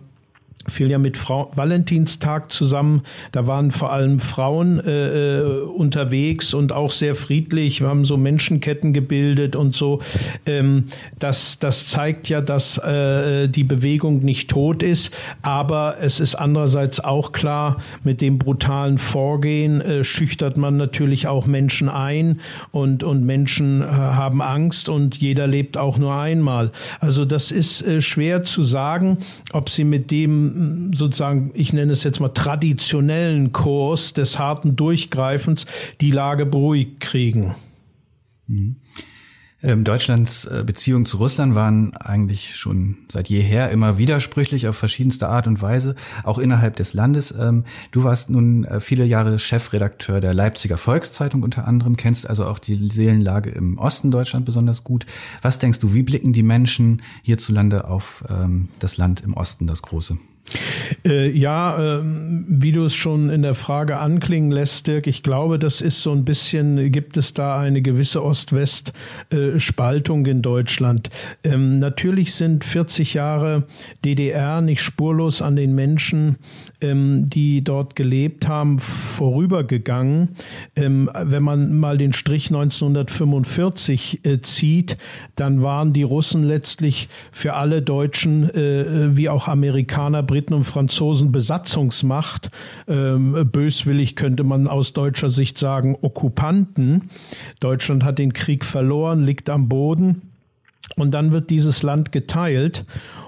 fiel 0.67 0.89
ja 0.89 0.97
mit 0.97 1.17
Frau 1.17 1.51
Valentinstag 1.55 2.51
zusammen. 2.51 3.03
Da 3.31 3.47
waren 3.47 3.71
vor 3.71 3.91
allem 3.91 4.19
Frauen 4.19 4.79
äh, 4.79 5.39
äh, 5.39 5.61
unterwegs 5.61 6.53
und 6.53 6.71
auch 6.71 6.91
sehr 6.91 7.15
friedlich. 7.15 7.81
Wir 7.81 7.87
haben 7.87 8.05
so 8.05 8.17
Menschenketten 8.17 8.93
gebildet 8.93 9.55
und 9.55 9.75
so. 9.75 10.01
Ähm, 10.45 10.85
das, 11.19 11.59
das 11.59 11.87
zeigt 11.87 12.29
ja, 12.29 12.41
dass 12.41 12.77
äh, 12.77 13.47
die 13.47 13.63
Bewegung 13.63 14.23
nicht 14.23 14.49
tot 14.49 14.83
ist. 14.83 15.13
Aber 15.41 15.97
es 16.01 16.19
ist 16.19 16.35
andererseits 16.35 16.99
auch 16.99 17.31
klar, 17.31 17.77
mit 18.03 18.21
dem 18.21 18.39
brutalen 18.39 18.97
Vorgehen 18.97 19.81
äh, 19.81 20.03
schüchtert 20.03 20.57
man 20.57 20.77
natürlich 20.77 21.27
auch 21.27 21.45
Menschen 21.45 21.89
ein 21.89 22.41
und, 22.71 23.03
und 23.03 23.23
Menschen 23.23 23.81
äh, 23.81 23.85
haben 23.85 24.41
Angst 24.41 24.89
und 24.89 25.17
jeder 25.17 25.47
lebt 25.47 25.77
auch 25.77 25.97
nur 25.97 26.15
einmal. 26.15 26.71
Also 26.99 27.25
das 27.25 27.51
ist 27.51 27.81
äh, 27.81 28.01
schwer 28.01 28.43
zu 28.43 28.63
sagen, 28.63 29.17
ob 29.53 29.69
sie 29.69 29.83
mit 29.83 30.11
dem 30.11 30.54
sozusagen, 30.93 31.51
ich 31.53 31.73
nenne 31.73 31.93
es 31.93 32.03
jetzt 32.03 32.19
mal 32.19 32.29
traditionellen 32.29 33.51
Kurs 33.51 34.13
des 34.13 34.39
harten 34.39 34.75
Durchgreifens 34.75 35.65
die 36.01 36.11
Lage 36.11 36.45
beruhigt 36.45 36.99
kriegen. 36.99 37.55
Mhm. 38.47 38.77
Ähm, 39.65 39.83
Deutschlands 39.83 40.45
äh, 40.45 40.63
Beziehungen 40.63 41.07
zu 41.07 41.17
Russland 41.17 41.55
waren 41.55 41.95
eigentlich 41.97 42.55
schon 42.55 42.97
seit 43.11 43.29
jeher 43.29 43.71
immer 43.71 43.97
widersprüchlich 43.97 44.67
auf 44.67 44.75
verschiedenste 44.75 45.27
Art 45.27 45.47
und 45.47 45.59
Weise, 45.59 45.95
auch 46.23 46.37
innerhalb 46.37 46.75
des 46.75 46.93
Landes. 46.93 47.33
Ähm, 47.37 47.63
du 47.91 48.03
warst 48.03 48.29
nun 48.29 48.65
äh, 48.65 48.79
viele 48.79 49.05
Jahre 49.05 49.39
Chefredakteur 49.39 50.19
der 50.19 50.35
Leipziger 50.35 50.77
Volkszeitung 50.77 51.41
unter 51.41 51.67
anderem, 51.67 51.97
kennst 51.97 52.29
also 52.29 52.45
auch 52.45 52.59
die 52.59 52.75
Seelenlage 52.89 53.49
im 53.49 53.79
Osten 53.79 54.11
Deutschland 54.11 54.45
besonders 54.45 54.83
gut. 54.83 55.07
Was 55.41 55.57
denkst 55.57 55.79
du, 55.79 55.95
wie 55.95 56.03
blicken 56.03 56.31
die 56.31 56.43
Menschen 56.43 57.01
hierzulande 57.23 57.87
auf 57.87 58.23
ähm, 58.29 58.67
das 58.77 58.97
Land 58.97 59.21
im 59.21 59.33
Osten, 59.33 59.65
das 59.65 59.81
große? 59.81 60.19
Äh, 61.05 61.31
ja, 61.31 61.97
äh, 61.97 62.01
wie 62.03 62.71
du 62.71 62.85
es 62.85 62.95
schon 62.95 63.29
in 63.29 63.41
der 63.41 63.55
Frage 63.55 63.97
anklingen 63.97 64.51
lässt, 64.51 64.87
Dirk, 64.87 65.07
ich 65.07 65.23
glaube, 65.23 65.59
das 65.59 65.81
ist 65.81 66.01
so 66.01 66.11
ein 66.11 66.25
bisschen, 66.25 66.91
gibt 66.91 67.17
es 67.17 67.33
da 67.33 67.59
eine 67.59 67.81
gewisse 67.81 68.23
Ost-West-Spaltung 68.23 70.25
in 70.25 70.41
Deutschland. 70.41 71.09
Ähm, 71.43 71.79
natürlich 71.79 72.35
sind 72.35 72.63
40 72.63 73.13
Jahre 73.13 73.63
DDR 74.03 74.61
nicht 74.61 74.81
spurlos 74.81 75.41
an 75.41 75.55
den 75.55 75.75
Menschen 75.75 76.37
ähm, 76.85 77.29
die 77.29 77.63
dort 77.63 77.95
gelebt 77.95 78.47
haben, 78.47 78.79
vorübergegangen. 78.79 80.29
Ähm, 80.75 81.09
wenn 81.13 81.43
man 81.43 81.77
mal 81.77 81.97
den 81.97 82.13
Strich 82.13 82.47
1945 82.47 84.21
äh, 84.23 84.41
zieht, 84.41 84.97
dann 85.35 85.61
waren 85.61 85.93
die 85.93 86.03
Russen 86.03 86.43
letztlich 86.43 87.09
für 87.31 87.53
alle 87.53 87.81
Deutschen 87.81 88.49
äh, 88.53 89.15
wie 89.15 89.29
auch 89.29 89.47
Amerikaner, 89.47 90.23
Briten 90.23 90.53
und 90.53 90.65
Franzosen 90.65 91.31
Besatzungsmacht. 91.31 92.51
Ähm, 92.87 93.49
böswillig 93.51 94.15
könnte 94.15 94.43
man 94.43 94.67
aus 94.67 94.93
deutscher 94.93 95.29
Sicht 95.29 95.57
sagen 95.57 95.97
Okkupanten. 96.01 97.09
Deutschland 97.59 98.03
hat 98.03 98.19
den 98.19 98.33
Krieg 98.33 98.65
verloren, 98.65 99.23
liegt 99.23 99.49
am 99.49 99.69
Boden. 99.69 100.34
Und 100.95 101.11
dann 101.11 101.31
wird 101.31 101.49
dieses 101.49 101.83
Land 101.83 102.11
geteilt. 102.11 102.85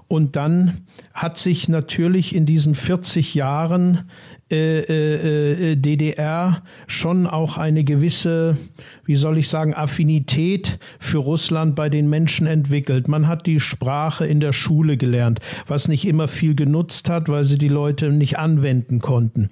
Und 0.08 0.36
dann 0.36 0.86
hat 1.14 1.38
sich 1.38 1.68
natürlich 1.68 2.34
in 2.34 2.46
diesen 2.46 2.76
40 2.76 3.36
Jahren 3.36 4.10
äh, 4.50 4.80
äh, 4.80 5.72
äh 5.72 5.76
DDR 5.76 6.64
schon 6.88 7.28
auch 7.28 7.58
eine 7.58 7.84
gewisse, 7.84 8.56
wie 9.04 9.16
soll 9.16 9.38
ich 9.38 9.50
sagen, 9.50 9.74
Affinität 9.74 10.80
für 11.00 11.18
Russland 11.18 11.76
bei 11.76 11.90
den 11.90 12.10
Menschen 12.10 12.48
entwickelt. 12.48 13.10
Man 13.10 13.28
hat 13.28 13.46
die 13.46 13.60
Sprache 13.60 14.26
in 14.26 14.40
der 14.40 14.54
Schule 14.54 14.96
gelernt, 14.96 15.42
was 15.68 15.90
nicht 15.90 16.08
immer 16.08 16.30
viel 16.30 16.56
genutzt 16.56 17.10
hat, 17.10 17.28
weil 17.28 17.44
sie 17.44 17.58
die 17.58 17.68
Leute 17.68 18.10
nicht 18.14 18.40
anwenden 18.40 19.00
konnten. 19.00 19.50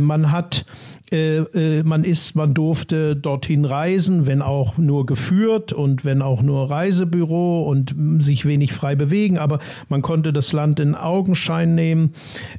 Man 0.00 0.30
hat 0.30 0.64
man 1.12 2.04
ist, 2.04 2.36
man 2.36 2.54
durfte 2.54 3.16
dorthin 3.16 3.64
reisen, 3.64 4.26
wenn 4.26 4.42
auch 4.42 4.78
nur 4.78 5.06
geführt 5.06 5.72
und 5.72 6.04
wenn 6.04 6.22
auch 6.22 6.42
nur 6.42 6.70
Reisebüro 6.70 7.62
und 7.62 7.94
sich 8.20 8.44
wenig 8.44 8.72
frei 8.72 8.94
bewegen, 8.94 9.38
aber 9.38 9.58
man 9.88 10.02
konnte 10.02 10.32
das 10.32 10.52
Land 10.52 10.80
in 10.80 10.94
Augenschein 10.94 11.74
nehmen. 11.74 12.14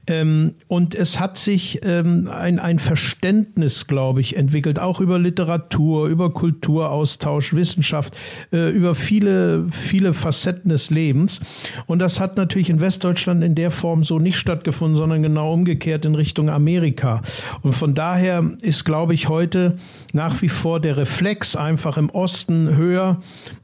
Ähm, 0.07 0.53
und 0.67 0.95
es 0.95 1.19
hat 1.19 1.37
sich 1.37 1.79
ähm, 1.83 2.29
ein, 2.31 2.59
ein 2.59 2.79
Verständnis, 2.79 3.87
glaube 3.87 4.21
ich, 4.21 4.35
entwickelt, 4.35 4.79
auch 4.79 4.99
über 4.99 5.19
Literatur, 5.19 6.07
über 6.07 6.33
Kulturaustausch, 6.33 7.53
Wissenschaft, 7.53 8.17
äh, 8.51 8.69
über 8.69 8.95
viele, 8.95 9.65
viele 9.69 10.13
Facetten 10.13 10.69
des 10.69 10.89
Lebens. 10.89 11.39
Und 11.87 11.99
das 11.99 12.19
hat 12.19 12.37
natürlich 12.37 12.69
in 12.69 12.81
Westdeutschland 12.81 13.43
in 13.43 13.55
der 13.55 13.71
Form 13.71 14.03
so 14.03 14.19
nicht 14.19 14.37
stattgefunden, 14.37 14.97
sondern 14.97 15.21
genau 15.21 15.53
umgekehrt 15.53 16.05
in 16.05 16.15
Richtung 16.15 16.49
Amerika. 16.49 17.21
Und 17.61 17.73
von 17.73 17.93
daher 17.93 18.40
ist, 18.61 18.85
glaube 18.85 19.13
ich, 19.13 19.29
heute 19.29 19.77
nach 20.13 20.41
wie 20.41 20.49
vor 20.49 20.79
der 20.79 20.97
Reflex 20.97 21.55
einfach 21.55 21.97
im 21.97 22.09
Osten 22.09 22.75
höher. 22.75 23.21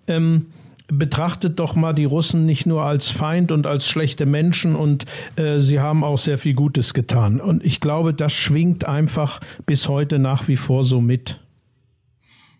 Ähm, 0.07 0.47
betrachtet 0.87 1.59
doch 1.59 1.75
mal 1.75 1.93
die 1.93 2.05
Russen 2.05 2.45
nicht 2.45 2.65
nur 2.65 2.83
als 2.83 3.09
Feind 3.09 3.51
und 3.51 3.67
als 3.67 3.87
schlechte 3.87 4.25
Menschen 4.25 4.75
und 4.75 5.05
äh, 5.35 5.59
sie 5.59 5.79
haben 5.79 6.03
auch 6.03 6.17
sehr 6.17 6.37
viel 6.37 6.53
Gutes 6.53 6.93
getan. 6.93 7.41
Und 7.41 7.63
ich 7.65 7.81
glaube, 7.81 8.13
das 8.13 8.33
schwingt 8.33 8.85
einfach 8.85 9.41
bis 9.65 9.89
heute 9.89 10.17
nach 10.17 10.47
wie 10.47 10.55
vor 10.55 10.83
so 10.83 11.01
mit. 11.01 11.41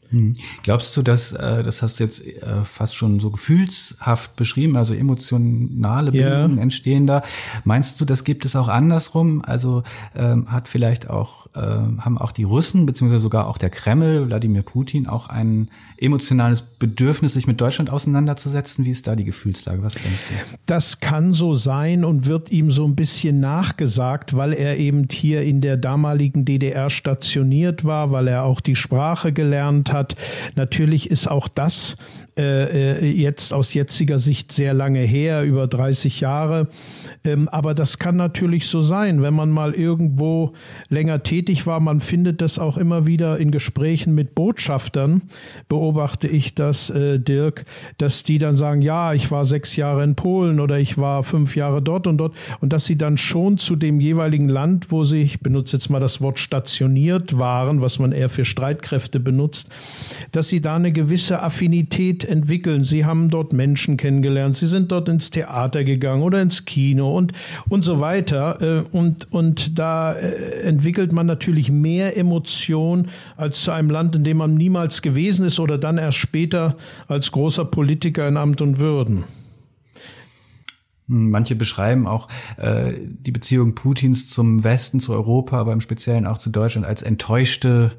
Hm. 0.10 0.36
Glaubst 0.64 0.96
du, 0.96 1.02
dass, 1.02 1.34
äh, 1.34 1.64
das 1.64 1.82
hast 1.82 2.00
du 2.00 2.04
jetzt 2.04 2.26
äh, 2.26 2.64
fast 2.64 2.96
schon 2.96 3.20
so 3.20 3.32
gefühlshaft 3.32 4.36
beschrieben, 4.36 4.78
also 4.78 4.94
emotionale 4.94 6.12
Bindungen 6.12 6.54
yeah. 6.54 6.62
entstehen 6.62 7.08
da. 7.08 7.24
Meinst 7.64 8.00
du, 8.00 8.06
das 8.06 8.24
gibt 8.24 8.46
es 8.46 8.56
auch 8.56 8.68
andersrum? 8.68 9.42
Also 9.44 9.84
ähm, 10.16 10.52
hat 10.52 10.68
vielleicht 10.68 11.10
auch, 11.10 11.48
äh, 11.56 11.60
haben 11.60 12.18
auch 12.18 12.32
die 12.32 12.44
Russen, 12.44 12.86
beziehungsweise 12.86 13.22
sogar 13.22 13.48
auch 13.48 13.58
der 13.58 13.70
Kreml, 13.70 14.28
Wladimir 14.28 14.64
Putin, 14.64 15.08
auch 15.08 15.28
ein 15.28 15.70
emotionales 15.98 16.62
Bedürfnis, 16.62 17.34
sich 17.34 17.48
mit 17.48 17.60
Deutschland 17.60 17.90
auseinanderzusetzen? 17.90 18.86
Wie 18.86 18.92
ist 18.92 19.08
da 19.08 19.16
die 19.16 19.26
Gefühlslage? 19.26 19.84
Was 19.84 19.94
denkst 19.94 20.24
du? 20.30 20.58
Das 20.66 21.00
kann 21.00 21.34
so 21.34 21.54
sein 21.54 22.06
und 22.06 22.28
wird 22.28 22.52
ihm 22.52 22.72
so 22.72 22.86
ein 22.86 22.96
bisschen 22.96 23.40
nachgesagt, 23.40 24.36
weil 24.36 24.54
er 24.54 24.78
eben 24.78 25.08
hier 25.12 25.42
in 25.42 25.62
der 25.62 25.78
damaligen 25.78 26.46
DDR 26.46 26.90
stationiert 26.90 27.84
war, 27.84 28.12
weil 28.12 28.28
er 28.28 28.44
auch 28.44 28.62
die 28.62 28.76
Sprache 28.76 29.34
gelernt 29.34 29.92
hat. 29.92 29.97
Natürlich 30.56 31.10
ist 31.10 31.28
auch 31.28 31.48
das 31.48 31.96
äh, 32.38 33.00
äh, 33.00 33.06
jetzt 33.06 33.54
aus 33.54 33.74
jetziger 33.74 34.20
Sicht 34.20 34.52
sehr 34.52 34.74
lange 34.74 35.00
her, 35.00 35.44
über 35.44 35.68
30 35.68 36.20
Jahre. 36.20 36.68
Ähm, 37.24 37.50
aber 37.50 37.74
das 37.74 37.98
kann 37.98 38.16
natürlich 38.16 38.68
so 38.68 38.82
sein, 38.82 39.22
wenn 39.22 39.34
man 39.34 39.50
mal 39.50 39.74
irgendwo 39.74 40.54
länger 40.90 41.24
tätig 41.24 41.66
war. 41.66 41.80
Man 41.80 42.00
findet 42.00 42.42
das 42.42 42.60
auch 42.60 42.78
immer 42.78 43.08
wieder 43.08 43.40
in 43.40 43.52
Gesprächen 43.52 44.14
mit 44.14 44.36
Botschaftern, 44.36 45.24
beobachte 45.68 46.28
ich 46.28 46.54
das, 46.54 46.90
äh, 46.90 47.20
Dirk, 47.20 47.66
dass 47.98 48.24
die 48.24 48.38
dann 48.38 48.56
sagen, 48.56 48.82
ja, 48.82 49.14
ich 49.14 49.32
war 49.32 49.46
sechs 49.46 49.76
Jahre 49.76 50.04
in 50.04 50.16
Polen 50.16 50.60
oder 50.60 50.78
ich 50.78 50.98
war 50.98 51.24
fünf 51.24 51.56
Jahre 51.56 51.82
dort 51.82 52.08
und 52.08 52.18
dort 52.18 52.36
und 52.62 52.72
dass 52.72 52.86
sie 52.86 52.98
dann 52.98 53.18
schon 53.18 53.58
zu 53.58 53.76
dem 53.76 54.00
jeweiligen 54.00 54.48
Land, 54.48 54.92
wo 54.92 55.04
sie, 55.04 55.22
ich 55.22 55.40
benutze 55.40 55.78
jetzt 55.78 55.90
mal 55.90 56.00
das 56.00 56.22
Wort 56.22 56.40
stationiert 56.40 57.38
waren, 57.40 57.82
was 57.82 58.00
man 58.00 58.12
eher 58.12 58.30
für 58.30 58.46
Streitkräfte 58.46 59.20
benutzt, 59.20 59.70
dass 60.32 60.50
sie 60.50 60.62
da 60.62 60.76
eine 60.76 60.92
gewisse 60.92 61.42
Affinität 61.42 62.27
entwickeln. 62.28 62.84
Sie 62.84 63.06
haben 63.06 63.30
dort 63.30 63.54
Menschen 63.54 63.98
kennengelernt, 63.98 64.56
sie 64.56 64.68
sind 64.68 64.92
dort 64.92 65.10
ins 65.10 65.30
Theater 65.30 65.84
gegangen 65.84 66.24
oder 66.24 66.42
ins 66.42 66.66
Kino 66.66 67.16
und, 67.16 67.34
und 67.70 67.84
so 67.84 68.00
weiter. 68.00 68.62
Äh, 68.62 68.96
und, 68.96 69.32
und 69.32 69.78
da 69.80 70.14
äh, 70.14 70.62
entwickelt 70.62 71.12
man 71.12 71.26
natürlich 71.26 71.72
mehr 71.72 72.18
Emotion 72.18 73.08
als 73.36 73.62
zu 73.62 73.72
einem 73.72 73.90
Land, 73.90 74.16
in 74.16 74.24
dem 74.24 74.38
man 74.38 74.56
niemals 74.56 75.02
gewesen 75.02 75.46
ist 75.46 75.60
oder 75.60 75.78
dann 75.78 75.98
erst 75.98 76.18
später 76.18 76.78
als 77.08 77.32
großer 77.32 77.66
Politiker 77.66 78.28
in 78.28 78.38
Amt 78.38 78.62
und 78.62 78.80
Würden. 78.80 79.24
Manche 81.10 81.56
beschreiben 81.56 82.06
auch 82.06 82.28
äh, 82.58 82.92
die 83.00 83.32
Beziehung 83.32 83.76
Putins 83.76 84.30
zum 84.30 84.66
Westen, 84.66 85.00
zu 85.00 85.14
Europa, 85.14 85.58
aber 85.58 85.72
im 85.72 85.80
Speziellen 85.80 86.28
auch 86.28 86.38
zu 86.38 86.50
Deutschland 86.50 86.86
als 86.86 87.02
enttäuschte 87.02 87.94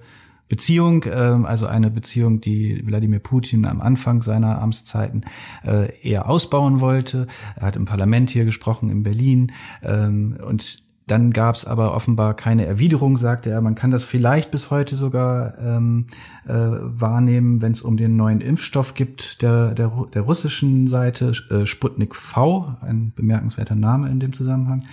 Beziehung, 0.48 1.04
äh, 1.04 1.10
also 1.10 1.66
eine 1.66 1.90
Beziehung, 1.90 2.40
die 2.40 2.86
Wladimir 2.86 3.20
Putin 3.20 3.64
am 3.64 3.80
Anfang 3.80 4.22
seiner 4.22 4.60
Amtszeiten 4.60 5.24
äh, 5.64 5.92
eher 6.02 6.28
ausbauen 6.28 6.80
wollte. 6.80 7.26
Er 7.56 7.66
hat 7.66 7.76
im 7.76 7.84
Parlament 7.84 8.30
hier 8.30 8.44
gesprochen 8.44 8.90
in 8.90 9.02
Berlin 9.02 9.52
ähm, 9.82 10.38
und 10.44 10.87
dann 11.10 11.32
gab 11.32 11.54
es 11.54 11.64
aber 11.64 11.94
offenbar 11.94 12.34
keine 12.34 12.66
Erwiderung, 12.66 13.16
sagte 13.16 13.50
er. 13.50 13.60
Man 13.60 13.74
kann 13.74 13.90
das 13.90 14.04
vielleicht 14.04 14.50
bis 14.50 14.70
heute 14.70 14.96
sogar 14.96 15.58
ähm, 15.58 16.06
äh, 16.46 16.52
wahrnehmen, 16.54 17.62
wenn 17.62 17.72
es 17.72 17.82
um 17.82 17.96
den 17.96 18.16
neuen 18.16 18.40
Impfstoff 18.40 18.94
gibt, 18.94 19.42
der, 19.42 19.74
der, 19.74 19.90
der 20.12 20.22
russischen 20.22 20.86
Seite, 20.86 21.32
äh, 21.50 21.66
Sputnik 21.66 22.14
V, 22.14 22.74
ein 22.82 23.12
bemerkenswerter 23.16 23.74
Name 23.74 24.08
in 24.10 24.20
dem 24.20 24.32
Zusammenhang, 24.32 24.84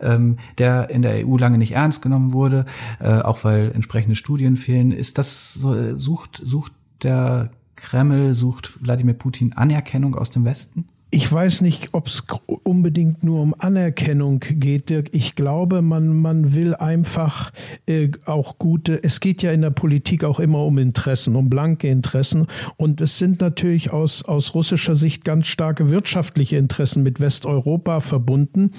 ähm, 0.00 0.38
der 0.58 0.90
in 0.90 1.02
der 1.02 1.26
EU 1.26 1.36
lange 1.36 1.58
nicht 1.58 1.72
ernst 1.72 2.02
genommen 2.02 2.32
wurde, 2.32 2.64
äh, 3.00 3.20
auch 3.20 3.44
weil 3.44 3.72
entsprechende 3.72 4.16
Studien 4.16 4.56
fehlen. 4.56 4.92
Ist 4.92 5.18
das 5.18 5.54
so, 5.54 5.74
äh, 5.74 5.98
sucht, 5.98 6.40
sucht 6.42 6.72
der 7.02 7.50
Kreml, 7.76 8.34
sucht 8.34 8.82
Wladimir 8.82 9.14
Putin 9.14 9.52
Anerkennung 9.52 10.14
aus 10.14 10.30
dem 10.30 10.44
Westen? 10.44 10.86
Ich 11.14 11.30
weiß 11.30 11.60
nicht, 11.60 11.90
ob 11.92 12.08
es 12.08 12.24
unbedingt 12.64 13.22
nur 13.22 13.40
um 13.40 13.54
Anerkennung 13.56 14.40
geht, 14.40 14.90
Dirk. 14.90 15.10
Ich 15.12 15.36
glaube, 15.36 15.80
man, 15.80 16.08
man 16.08 16.54
will 16.54 16.74
einfach 16.74 17.52
äh, 17.86 18.08
auch 18.24 18.58
gute, 18.58 19.00
es 19.04 19.20
geht 19.20 19.40
ja 19.40 19.52
in 19.52 19.60
der 19.60 19.70
Politik 19.70 20.24
auch 20.24 20.40
immer 20.40 20.64
um 20.64 20.76
Interessen, 20.76 21.36
um 21.36 21.48
blanke 21.48 21.86
Interessen. 21.86 22.48
Und 22.78 23.00
es 23.00 23.16
sind 23.16 23.40
natürlich 23.40 23.92
aus, 23.92 24.24
aus 24.24 24.56
russischer 24.56 24.96
Sicht 24.96 25.24
ganz 25.24 25.46
starke 25.46 25.88
wirtschaftliche 25.88 26.56
Interessen 26.56 27.04
mit 27.04 27.20
Westeuropa 27.20 28.00
verbunden. 28.00 28.72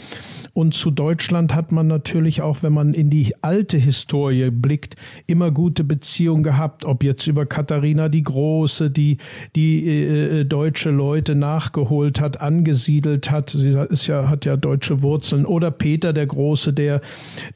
Und 0.51 0.73
zu 0.73 0.91
Deutschland 0.91 1.55
hat 1.55 1.71
man 1.71 1.87
natürlich 1.87 2.41
auch, 2.41 2.63
wenn 2.63 2.73
man 2.73 2.93
in 2.93 3.09
die 3.09 3.33
alte 3.43 3.77
Historie 3.77 4.51
blickt, 4.51 4.97
immer 5.25 5.51
gute 5.51 5.85
Beziehungen 5.85 6.43
gehabt, 6.43 6.83
ob 6.83 7.01
jetzt 7.01 7.27
über 7.27 7.45
Katharina 7.45 8.09
die 8.09 8.23
Große, 8.23 8.91
die, 8.91 9.19
die 9.55 9.87
äh, 9.87 10.41
äh 10.41 10.45
deutsche 10.45 10.89
Leute 10.89 11.33
nachgeholt 11.33 12.19
hat 12.19 12.24
hat, 12.25 12.41
angesiedelt 12.41 13.31
hat. 13.31 13.51
Sie 13.51 13.69
ist 13.89 14.07
ja, 14.07 14.29
hat 14.29 14.45
ja 14.45 14.57
deutsche 14.57 15.01
Wurzeln. 15.01 15.45
Oder 15.45 15.71
Peter 15.71 16.11
der 16.11 16.25
Große, 16.25 16.73
der, 16.73 17.01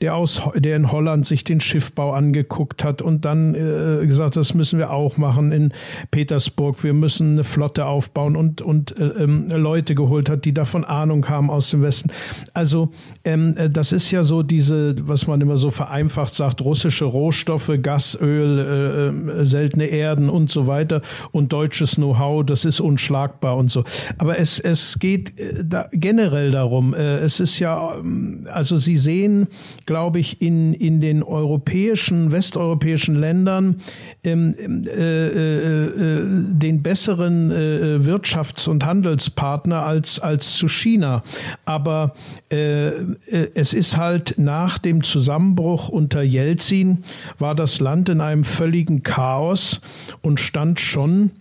der 0.02 0.16
aus, 0.16 0.42
der 0.56 0.76
in 0.76 0.92
Holland 0.92 1.26
sich 1.26 1.44
den 1.44 1.60
Schiffbau 1.60 2.12
angeguckt 2.12 2.84
hat 2.84 3.02
und 3.02 3.26
dann 3.26 3.56
äh, 3.56 4.06
gesagt, 4.06 4.36
das 4.36 4.54
müssen 4.54 4.80
wir 4.80 4.92
auch 4.92 5.18
machen 5.18 5.52
in 5.52 5.74
Petersburg. 6.12 6.84
Wir 6.84 6.94
müssen 6.94 7.34
eine 7.34 7.44
Flotte 7.44 7.86
aufbauen 7.86 8.36
und, 8.36 8.62
und 8.62 8.98
äh, 8.98 9.06
ähm, 9.24 9.50
Leute 9.50 9.96
geholt 9.96 10.30
hat, 10.30 10.46
die 10.46 10.54
davon 10.54 10.86
Ahnung 10.86 11.28
haben 11.28 11.50
aus 11.50 11.72
dem 11.72 11.82
Westen. 11.82 12.12
Also, 12.54 12.90
ähm, 13.26 13.54
äh, 13.58 13.70
das 13.70 13.92
ist 13.92 14.12
ja 14.12 14.24
so 14.24 14.44
diese, 14.44 14.96
was 15.08 15.28
man 15.28 15.42
immer 15.42 15.58
so 15.58 15.72
vereinfacht 15.72 16.34
sagt, 16.34 16.62
russische 16.62 17.06
Rohstoffe, 17.06 17.72
Gas, 17.82 18.18
Öl, 18.22 18.60
äh, 18.60 19.42
äh 19.42 19.46
seltene 19.46 19.86
Erden 19.86 20.30
und 20.30 20.52
so 20.52 20.68
weiter 20.68 21.02
und 21.32 21.52
deutsches 21.52 21.96
Know-how, 21.96 22.46
das 22.46 22.66
ist 22.66 22.80
unschlagbar 22.80 23.58
und 23.58 23.72
so. 23.72 23.84
Aber 24.18 24.38
es 24.38 24.59
es, 24.64 25.00
geht 25.00 25.40
äh, 25.40 25.64
da 25.64 25.90
generell 25.92 26.52
darum, 26.52 26.94
äh, 26.94 27.18
es 27.18 27.40
ist 27.40 27.60
ja, 27.60 27.96
ähm, 27.98 28.48
also 28.52 28.78
Sie 28.78 28.98
sehen, 28.98 29.48
glaube 29.86 30.20
ich, 30.20 30.42
in, 30.42 30.74
in 30.74 31.02
den 31.02 31.24
europäischen, 31.24 32.32
westeuropäischen 32.32 33.16
Ländern 33.16 33.82
ähm, 34.24 34.56
äh, 34.60 35.28
äh, 35.28 35.88
äh, 35.88 36.24
den 36.26 36.82
besseren 36.82 37.52
äh, 37.52 38.00
Wirtschafts- 38.02 38.68
und 38.68 38.86
Handelspartner 38.86 39.84
als, 39.86 40.20
als 40.20 40.56
zu 40.56 40.68
China. 40.68 41.24
Aber 41.66 42.14
es 42.50 43.74
ist 43.74 43.98
halt 43.98 44.36
nach 44.38 44.80
dem 44.80 45.04
Zusammenbruch 45.04 45.90
unter 45.90 46.22
Jelzin 46.24 47.04
war 47.38 47.54
das 47.54 47.80
Land 47.80 48.10
in 48.10 48.22
einem 48.22 48.44
völligen 48.44 49.04
Chaos 49.04 49.82
und 50.22 50.40
stand 50.40 50.80
schon 50.80 51.32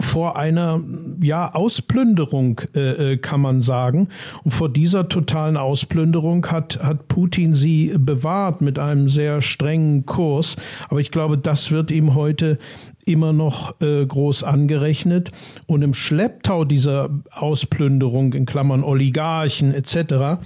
vor 0.00 0.36
einer 0.36 0.80
ja 1.20 1.54
Ausplünderung 1.54 2.60
äh, 2.74 3.12
äh, 3.12 3.16
kann 3.16 3.40
man 3.40 3.60
sagen. 3.60 4.08
Und 4.44 4.50
vor 4.52 4.68
dieser 4.68 5.08
totalen 5.08 5.56
Ausplünderung 5.56 6.46
hat 6.46 6.82
hat 6.82 7.08
Putin 7.08 7.54
sie 7.54 7.94
bewahrt 7.98 8.60
mit 8.60 8.78
einem 8.78 9.08
sehr 9.08 9.42
strengen 9.42 10.06
Kurs. 10.06 10.56
Aber 10.88 11.00
ich 11.00 11.10
glaube 11.10 11.38
das 11.38 11.70
wird 11.70 11.90
ihm 11.90 12.14
heute 12.14 12.58
immer 13.06 13.32
noch 13.32 13.80
äh, 13.80 14.04
groß 14.04 14.42
angerechnet. 14.42 15.30
Und 15.66 15.82
im 15.82 15.94
Schlepptau 15.94 16.64
dieser 16.64 17.10
Ausplünderung 17.30 18.34
in 18.34 18.46
Klammern 18.46 18.82
Oligarchen 18.82 19.72
etc. 19.72 20.40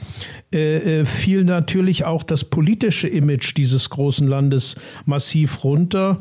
Äh, 0.53 1.01
äh, 1.01 1.07
fiel 1.07 1.45
natürlich 1.45 2.05
auch 2.05 2.23
das 2.23 2.45
politische 2.45 3.09
Image 3.09 3.57
dieses 3.57 3.89
großen 3.89 4.29
Landes 4.29 4.77
massiv 5.07 5.65
runter 5.65 6.21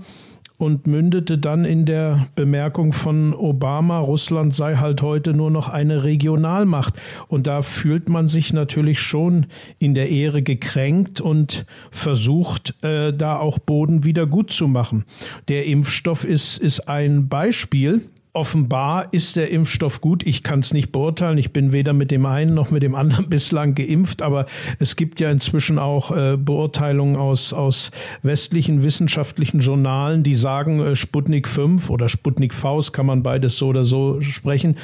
und 0.60 0.88
mündete 0.88 1.38
dann 1.38 1.64
in 1.64 1.86
der 1.86 2.28
Bemerkung 2.36 2.92
von 2.92 3.34
Obama, 3.34 3.98
Russland 4.00 4.54
sei 4.54 4.76
halt 4.76 5.02
heute 5.02 5.34
nur 5.34 5.50
noch 5.50 5.70
eine 5.70 6.04
Regionalmacht. 6.04 6.94
Und 7.30 7.48
da 7.48 7.62
fühlt 7.62 8.10
man 8.10 8.28
sich 8.28 8.52
natürlich 8.52 9.00
schon 9.00 9.46
in 9.80 9.96
der 9.96 10.10
Ehre 10.10 10.44
gekränkt 10.44 11.22
und 11.22 11.66
versucht, 11.92 12.76
äh, 12.84 13.14
da 13.14 13.38
auch 13.38 13.58
Boden 13.58 14.04
wieder 14.04 14.28
gut 14.28 14.52
zu 14.52 14.68
machen. 14.68 15.06
Der 15.48 15.66
Impfstoff 15.66 16.26
ist, 16.26 16.58
ist 16.58 16.90
ein 16.90 17.30
Beispiel 17.30 18.02
Offenbar 18.32 19.08
ist 19.12 19.38
der 19.38 19.50
Impfstoff 19.50 20.02
gut. 20.02 20.22
Ich 20.24 20.44
kann 20.44 20.60
es 20.60 20.72
nicht 20.72 20.92
beurteilen. 20.92 21.40
Ich 21.40 21.52
bin 21.52 21.72
weder 21.72 21.94
mit 21.94 22.12
dem 22.12 22.28
einen 22.28 22.54
noch 22.54 22.70
mit 22.70 22.84
dem 22.84 22.94
anderen 22.94 23.28
bislang 23.30 23.74
geimpft, 23.74 24.22
aber 24.22 24.46
es 24.78 24.96
gibt 24.96 25.20
ja 25.20 25.32
inzwischen 25.32 25.80
auch 25.80 26.16
äh, 26.16 26.38
Beurteilungen 26.38 27.16
aus, 27.16 27.54
aus 27.54 27.90
westlichen 28.22 28.84
wissenschaftlichen 28.84 29.62
Journalen, 29.62 30.22
die 30.22 30.36
sagen, 30.36 30.80
äh, 30.80 30.96
Sputnik 30.96 31.48
5 31.48 31.90
oder 31.90 32.08
Sputnik 32.08 32.54
Faust, 32.54 32.94
kann 32.94 33.08
man 33.08 33.24
beides 33.24 33.58
so 33.58 33.70
oder 33.70 33.84
so 33.84 34.22
sprechen, 34.22 34.78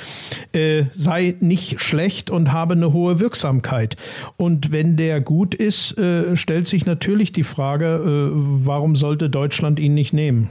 äh, 0.53 0.85
sei 0.95 1.35
nicht 1.39 1.79
schlecht 1.79 2.31
und 2.31 2.51
habe 2.51 2.73
eine 2.73 2.93
hohe 2.93 3.19
Wirksamkeit. 3.19 3.95
Und 4.37 4.71
wenn 4.71 4.97
der 4.97 5.21
gut 5.21 5.53
ist, 5.53 5.95
äh, 5.99 6.35
stellt 6.35 6.67
sich 6.67 6.87
natürlich 6.87 7.31
die 7.31 7.43
Frage, 7.43 7.85
äh, 7.85 8.31
warum 8.33 8.95
sollte 8.95 9.29
Deutschland 9.29 9.79
ihn 9.79 9.93
nicht 9.93 10.13
nehmen? 10.13 10.49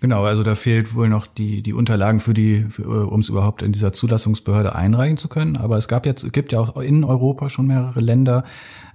Genau, 0.00 0.24
also 0.24 0.42
da 0.42 0.54
fehlt 0.54 0.94
wohl 0.94 1.08
noch 1.08 1.26
die, 1.26 1.62
die 1.62 1.72
Unterlagen 1.72 2.20
für 2.20 2.34
die, 2.34 2.66
äh, 2.78 2.82
um 2.82 3.20
es 3.20 3.28
überhaupt 3.28 3.62
in 3.62 3.72
dieser 3.72 3.92
Zulassungsbehörde 3.92 4.74
einreichen 4.74 5.16
zu 5.16 5.28
können. 5.28 5.56
Aber 5.56 5.76
es 5.76 5.88
gab 5.88 6.06
jetzt, 6.06 6.32
gibt 6.32 6.52
ja 6.52 6.60
auch 6.60 6.76
in 6.76 7.04
Europa 7.04 7.48
schon 7.48 7.66
mehrere 7.66 8.00
Länder, 8.00 8.44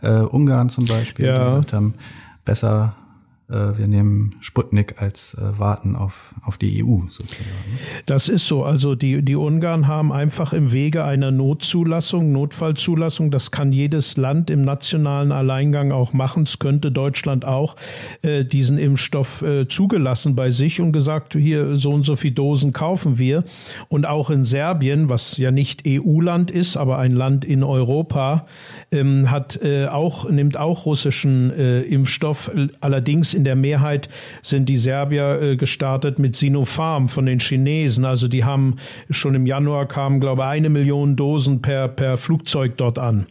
äh, 0.01 0.09
Ungarn 0.19 0.69
zum 0.69 0.85
Beispiel, 0.85 1.25
ja. 1.25 1.59
die 1.61 1.75
haben 1.75 1.93
besser 2.43 2.95
wir 3.47 3.85
nehmen 3.85 4.35
Sputnik 4.39 4.99
als 4.99 5.35
äh, 5.35 5.59
Warten 5.59 5.95
auf, 5.95 6.33
auf 6.43 6.57
die 6.57 6.83
EU 6.83 7.01
sozusagen. 7.09 7.45
Das 8.07 8.27
ist 8.27 8.47
so. 8.47 8.63
Also 8.63 8.95
die, 8.95 9.21
die 9.21 9.35
Ungarn 9.35 9.87
haben 9.87 10.11
einfach 10.11 10.51
im 10.51 10.71
Wege 10.71 11.03
einer 11.03 11.29
Notzulassung, 11.29 12.31
Notfallzulassung, 12.31 13.29
das 13.29 13.51
kann 13.51 13.71
jedes 13.71 14.17
Land 14.17 14.49
im 14.49 14.63
nationalen 14.63 15.31
Alleingang 15.31 15.91
auch 15.91 16.11
machen. 16.11 16.43
Es 16.43 16.57
könnte 16.57 16.91
Deutschland 16.91 17.45
auch 17.45 17.75
äh, 18.23 18.45
diesen 18.45 18.79
Impfstoff 18.79 19.43
äh, 19.43 19.67
zugelassen 19.67 20.35
bei 20.35 20.49
sich 20.49 20.81
und 20.81 20.91
gesagt, 20.91 21.33
hier 21.33 21.77
so 21.77 21.91
und 21.91 22.03
so 22.03 22.15
viele 22.15 22.33
Dosen 22.33 22.73
kaufen 22.73 23.19
wir. 23.19 23.43
Und 23.89 24.07
auch 24.07 24.31
in 24.31 24.45
Serbien, 24.45 25.07
was 25.07 25.37
ja 25.37 25.51
nicht 25.51 25.83
EU-Land 25.87 26.49
ist, 26.49 26.77
aber 26.77 26.97
ein 26.97 27.13
Land 27.13 27.45
in 27.45 27.63
Europa, 27.63 28.47
ähm, 28.91 29.29
hat 29.29 29.59
äh, 29.61 29.85
auch, 29.85 30.27
nimmt 30.29 30.57
auch 30.57 30.87
russischen 30.87 31.51
äh, 31.51 31.81
Impfstoff, 31.81 32.49
allerdings 32.79 33.34
in 33.35 33.43
der 33.43 33.55
Mehrheit 33.55 34.09
sind 34.41 34.67
die 34.67 34.77
Serbier 34.77 35.41
äh, 35.41 35.55
gestartet 35.57 36.17
mit 36.19 36.35
Sinopharm 36.35 37.09
von 37.09 37.25
den 37.25 37.39
Chinesen. 37.39 38.05
Also 38.05 38.27
die 38.27 38.43
haben 38.43 38.77
schon 39.09 39.35
im 39.35 39.45
Januar 39.45 39.87
kamen, 39.87 40.19
glaube 40.19 40.41
ich, 40.41 40.47
eine 40.47 40.69
Million 40.69 41.15
Dosen 41.15 41.61
per, 41.61 41.87
per 41.87 42.17
Flugzeug 42.17 42.77
dort 42.77 42.97
an 42.97 43.27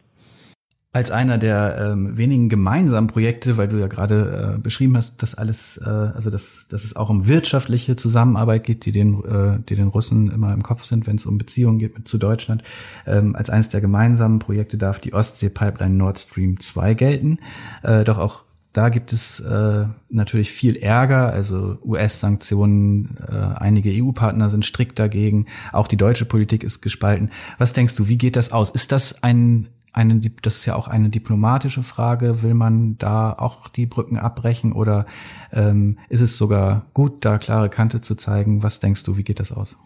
als 0.95 1.11
einer 1.11 1.39
der 1.39 1.91
ähm, 1.93 2.17
wenigen 2.17 2.49
gemeinsamen 2.49 3.09
Projekte, 3.09 3.57
weil 3.57 3.67
du 3.67 3.79
ja 3.79 3.89
gerade 3.89 4.55
äh, 4.55 4.59
beschrieben 4.61 4.97
hast, 4.97 5.21
dass 5.23 5.35
alles, 5.35 5.77
äh, 5.85 5.89
also 5.89 6.31
dass, 6.31 6.69
dass 6.69 6.85
es 6.85 6.95
auch 6.95 7.11
um 7.11 7.27
wirtschaftliche 7.27 7.97
Zusammenarbeit 7.97 8.63
geht, 8.63 8.85
die 8.85 8.93
den, 8.93 9.25
äh, 9.25 9.59
die 9.69 9.75
den 9.75 9.89
Russen 9.89 10.31
immer 10.31 10.55
im 10.55 10.63
Kopf 10.63 10.85
sind, 10.85 11.09
wenn 11.09 11.17
es 11.17 11.27
um 11.27 11.37
Beziehungen 11.37 11.81
geht 11.81 11.97
mit, 11.99 12.07
zu 12.07 12.17
Deutschland. 12.17 12.63
Ähm, 13.09 13.35
als 13.35 13.51
eines 13.51 13.71
der 13.71 13.81
gemeinsamen 13.81 14.39
Projekte 14.39 14.79
darf 14.79 15.01
die 15.01 15.13
Ostsee-Pipeline 15.13 15.97
Nord 15.97 16.21
Stream 16.21 16.61
2 16.61 16.95
gelten. 16.95 17.39
Äh, 17.83 18.05
doch 18.05 18.19
auch 18.19 18.45
da 18.75 18.89
gibt 18.89 19.13
es 19.13 19.39
äh, 19.41 19.87
natürlich 20.11 20.51
viel 20.51 20.77
Ärger, 20.77 21.33
also 21.33 21.79
US-Sanktionen, 21.85 23.17
äh, 23.27 23.61
einige 23.61 23.91
EU-Partner 23.91 24.51
sind 24.51 24.65
strikt 24.65 24.99
dagegen, 24.99 25.47
auch 25.73 25.87
die 25.87 25.97
deutsche 25.97 26.25
Politik 26.25 26.65
ist 26.65 26.83
gespalten. 26.83 27.31
Was 27.57 27.73
denkst 27.73 27.95
du, 27.95 28.09
wie 28.09 28.19
geht 28.19 28.35
das 28.37 28.53
aus? 28.53 28.71
Ist 28.71 28.93
das 28.93 29.23
ein 29.23 29.69
eine, 29.93 30.19
das 30.19 30.57
ist 30.57 30.67
ja 30.67 30.75
auch 30.75 30.89
eine 30.89 31.09
diplomatische 31.09 31.85
Frage. 31.85 32.43
Will 32.43 32.55
man 32.55 32.99
da 32.99 33.33
auch 33.33 33.69
die 33.69 33.87
Brücken 33.87 34.19
abbrechen 34.19 34.73
oder 34.73 35.07
ähm, 35.53 35.99
ist 36.09 36.21
es 36.21 36.37
sogar 36.37 36.87
gut, 36.95 37.25
da 37.25 37.39
klare 37.39 37.69
Kante 37.69 38.01
zu 38.01 38.17
zeigen? 38.17 38.65
Was 38.65 38.81
denkst 38.81 39.05
du, 39.05 39.17
wie 39.17 39.23
geht 39.23 39.39
das 39.39 39.53
aus? 39.53 39.77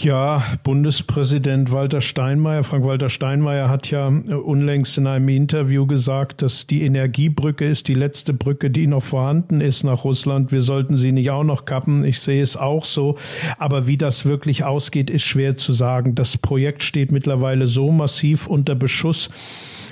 Ja, 0.00 0.44
Bundespräsident 0.62 1.72
Walter 1.72 2.00
Steinmeier, 2.00 2.62
Frank-Walter 2.62 3.08
Steinmeier 3.08 3.68
hat 3.68 3.90
ja 3.90 4.06
äh, 4.08 4.34
unlängst 4.34 4.96
in 4.96 5.08
einem 5.08 5.28
Interview 5.28 5.88
gesagt, 5.88 6.40
dass 6.40 6.68
die 6.68 6.82
Energiebrücke 6.82 7.64
ist 7.64 7.88
die 7.88 7.94
letzte 7.94 8.32
Brücke, 8.32 8.70
die 8.70 8.86
noch 8.86 9.02
vorhanden 9.02 9.60
ist 9.60 9.82
nach 9.82 10.04
Russland. 10.04 10.52
Wir 10.52 10.62
sollten 10.62 10.96
sie 10.96 11.10
nicht 11.10 11.32
auch 11.32 11.42
noch 11.42 11.64
kappen. 11.64 12.04
Ich 12.04 12.20
sehe 12.20 12.44
es 12.44 12.56
auch 12.56 12.84
so. 12.84 13.16
Aber 13.58 13.88
wie 13.88 13.96
das 13.96 14.24
wirklich 14.24 14.62
ausgeht, 14.62 15.10
ist 15.10 15.24
schwer 15.24 15.56
zu 15.56 15.72
sagen. 15.72 16.14
Das 16.14 16.36
Projekt 16.36 16.84
steht 16.84 17.10
mittlerweile 17.10 17.66
so 17.66 17.90
massiv 17.90 18.46
unter 18.46 18.76
Beschuss. 18.76 19.30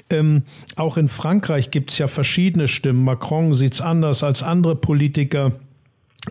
Ähm, 0.08 0.44
auch 0.76 0.98
in 0.98 1.08
Frankreich 1.08 1.72
gibt 1.72 1.90
es 1.90 1.98
ja 1.98 2.06
verschiedene 2.06 2.68
Stimmen. 2.68 3.02
Macron 3.02 3.54
sieht 3.54 3.72
es 3.72 3.80
anders 3.80 4.22
als 4.22 4.44
andere 4.44 4.76
Politiker. 4.76 5.50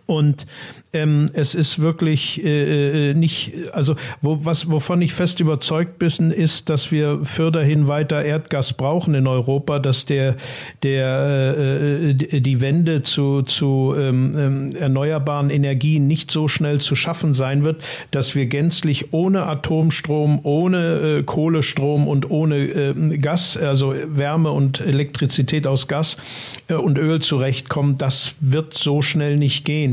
Und 0.04 0.46
ähm, 0.96 1.26
es 1.32 1.54
ist 1.54 1.78
wirklich 1.78 2.44
äh, 2.44 3.10
äh, 3.10 3.14
nicht, 3.14 3.52
also 3.72 3.96
wo, 4.20 4.44
was, 4.44 4.70
wovon 4.70 5.02
ich 5.02 5.12
fest 5.12 5.40
überzeugt 5.40 5.98
bin, 5.98 6.30
ist, 6.30 6.68
dass 6.68 6.92
wir 6.92 7.20
fürderhin 7.24 7.88
weiter 7.88 8.24
Erdgas 8.24 8.72
brauchen 8.72 9.14
in 9.14 9.26
Europa, 9.26 9.78
dass 9.78 10.04
der, 10.04 10.36
der 10.82 11.56
äh, 11.58 12.14
die 12.14 12.60
Wende 12.60 13.02
zu, 13.02 13.42
zu 13.42 13.94
ähm, 13.96 14.34
ähm, 14.36 14.76
erneuerbaren 14.76 15.50
Energien 15.50 16.06
nicht 16.06 16.30
so 16.30 16.48
schnell 16.48 16.80
zu 16.80 16.94
schaffen 16.94 17.34
sein 17.34 17.64
wird, 17.64 17.82
dass 18.10 18.34
wir 18.34 18.46
gänzlich 18.46 19.12
ohne 19.12 19.46
Atomstrom, 19.46 20.40
ohne 20.42 21.18
äh, 21.18 21.22
Kohlestrom 21.22 22.06
und 22.06 22.30
ohne 22.30 22.56
äh, 22.56 23.18
Gas, 23.18 23.56
also 23.56 23.94
Wärme 24.06 24.50
und 24.50 24.80
Elektrizität 24.80 25.66
aus 25.66 25.88
Gas 25.88 26.16
äh, 26.68 26.74
und 26.74 26.98
Öl 26.98 27.20
zurechtkommen. 27.20 27.98
Das 27.98 28.34
wird 28.40 28.74
so 28.74 29.02
schnell 29.02 29.36
nicht 29.36 29.64
gehen. 29.64 29.85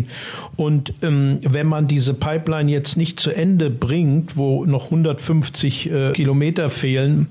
Und 0.56 0.94
ähm, 1.02 1.40
wenn 1.44 1.68
man 1.68 1.88
diese 1.88 2.14
Pipeline 2.14 2.72
jetzt 2.72 2.98
nicht 2.98 3.20
zu 3.20 3.32
Ende 3.32 3.70
bringt, 3.70 4.38
wo 4.38 4.66
noch 4.66 4.86
150 4.86 5.92
äh, 5.92 6.12
Kilometer 6.14 6.70
fehlen, 6.70 7.28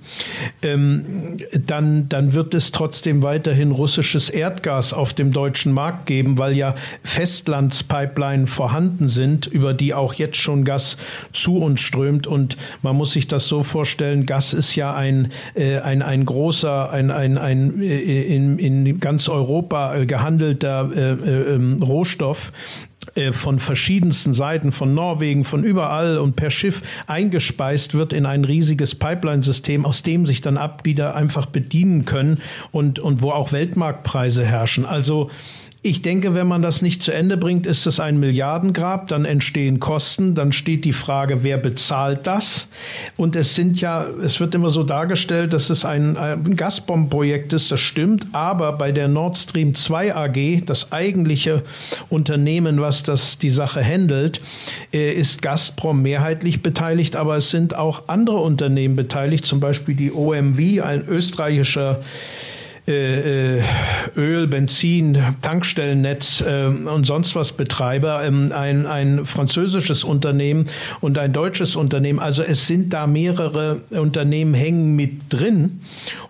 ähm, 0.62 1.36
dann, 1.66 2.08
dann 2.08 2.32
wird 2.34 2.54
es 2.54 2.72
trotzdem 2.72 3.22
weiterhin 3.22 3.70
russisches 3.70 4.28
Erdgas 4.28 4.92
auf 4.92 5.14
dem 5.14 5.32
deutschen 5.32 5.72
Markt 5.72 6.06
geben, 6.06 6.38
weil 6.38 6.56
ja 6.56 6.74
Festlandspipeline 7.04 8.46
vorhanden 8.46 9.08
sind, 9.08 9.46
über 9.46 9.74
die 9.74 9.94
auch 9.94 10.14
jetzt 10.14 10.36
schon 10.36 10.64
Gas 10.64 10.96
zu 11.32 11.58
uns 11.58 11.80
strömt. 11.80 12.26
Und 12.26 12.56
man 12.82 12.96
muss 12.96 13.12
sich 13.12 13.26
das 13.26 13.48
so 13.48 13.62
vorstellen, 13.62 14.26
Gas 14.26 14.52
ist 14.52 14.74
ja 14.74 14.94
ein, 14.94 15.28
äh, 15.54 15.78
ein, 15.78 16.02
ein 16.02 16.24
großer, 16.24 16.90
ein, 16.90 17.10
ein, 17.10 17.38
ein 17.38 17.80
äh, 17.82 18.22
in, 18.34 18.58
in 18.58 19.00
ganz 19.00 19.28
Europa 19.28 19.94
äh, 19.94 20.06
gehandelter 20.06 20.90
äh, 20.94 21.12
äh, 21.12 21.54
ähm, 21.54 21.82
Rohstoff, 21.82 22.41
äh, 23.14 23.32
von 23.32 23.58
verschiedensten 23.58 24.32
Seiten, 24.32 24.72
von 24.72 24.94
Norwegen, 24.94 25.44
von 25.44 25.64
überall 25.64 26.18
und 26.18 26.36
per 26.36 26.50
Schiff 26.50 26.82
eingespeist 27.06 27.94
wird 27.94 28.12
in 28.12 28.26
ein 28.26 28.44
riesiges 28.44 28.94
Pipeline-System, 28.94 29.84
aus 29.84 30.02
dem 30.02 30.24
sich 30.24 30.40
dann 30.40 30.56
ab 30.56 30.84
wieder 30.84 31.14
einfach 31.14 31.46
bedienen 31.46 32.04
können 32.04 32.40
und, 32.70 32.98
und 32.98 33.20
wo 33.20 33.32
auch 33.32 33.52
Weltmarktpreise 33.52 34.44
herrschen. 34.44 34.86
Also 34.86 35.30
ich 35.84 36.00
denke, 36.00 36.32
wenn 36.32 36.46
man 36.46 36.62
das 36.62 36.80
nicht 36.80 37.02
zu 37.02 37.10
Ende 37.10 37.36
bringt, 37.36 37.66
ist 37.66 37.86
es 37.86 37.98
ein 37.98 38.20
Milliardengrab, 38.20 39.08
dann 39.08 39.24
entstehen 39.24 39.80
Kosten, 39.80 40.36
dann 40.36 40.52
steht 40.52 40.84
die 40.84 40.92
Frage, 40.92 41.42
wer 41.42 41.58
bezahlt 41.58 42.28
das? 42.28 42.68
Und 43.16 43.34
es 43.34 43.56
sind 43.56 43.80
ja, 43.80 44.06
es 44.22 44.38
wird 44.38 44.54
immer 44.54 44.70
so 44.70 44.84
dargestellt, 44.84 45.52
dass 45.52 45.70
es 45.70 45.84
ein, 45.84 46.16
ein 46.16 46.54
Gazprom-Projekt 46.54 47.52
ist, 47.52 47.72
das 47.72 47.80
stimmt, 47.80 48.26
aber 48.30 48.74
bei 48.74 48.92
der 48.92 49.08
Nord 49.08 49.36
Stream 49.36 49.74
2 49.74 50.14
AG, 50.14 50.66
das 50.66 50.92
eigentliche 50.92 51.62
Unternehmen, 52.10 52.80
was 52.80 53.02
das 53.02 53.38
die 53.38 53.50
Sache 53.50 53.84
handelt, 53.84 54.40
äh, 54.94 55.12
ist 55.12 55.42
Gazprom 55.42 56.00
mehrheitlich 56.00 56.62
beteiligt, 56.62 57.16
aber 57.16 57.38
es 57.38 57.50
sind 57.50 57.74
auch 57.74 58.04
andere 58.06 58.36
Unternehmen 58.36 58.94
beteiligt, 58.94 59.44
zum 59.44 59.58
Beispiel 59.58 59.96
die 59.96 60.12
OMV, 60.12 60.80
ein 60.84 61.08
österreichischer 61.08 62.02
äh, 62.86 63.58
äh, 63.58 63.62
Öl, 64.16 64.46
Benzin, 64.46 65.18
Tankstellennetz 65.40 66.42
äh, 66.46 66.66
und 66.66 67.04
sonst 67.04 67.34
was 67.34 67.52
Betreiber, 67.52 68.24
ähm, 68.24 68.52
ein, 68.52 68.86
ein 68.86 69.24
französisches 69.24 70.04
Unternehmen 70.04 70.66
und 71.00 71.18
ein 71.18 71.32
deutsches 71.32 71.76
Unternehmen. 71.76 72.18
Also 72.18 72.42
es 72.42 72.66
sind 72.66 72.92
da 72.92 73.06
mehrere 73.06 73.82
Unternehmen 73.90 74.54
hängen 74.54 74.94
mit 74.96 75.32
drin. 75.32 75.80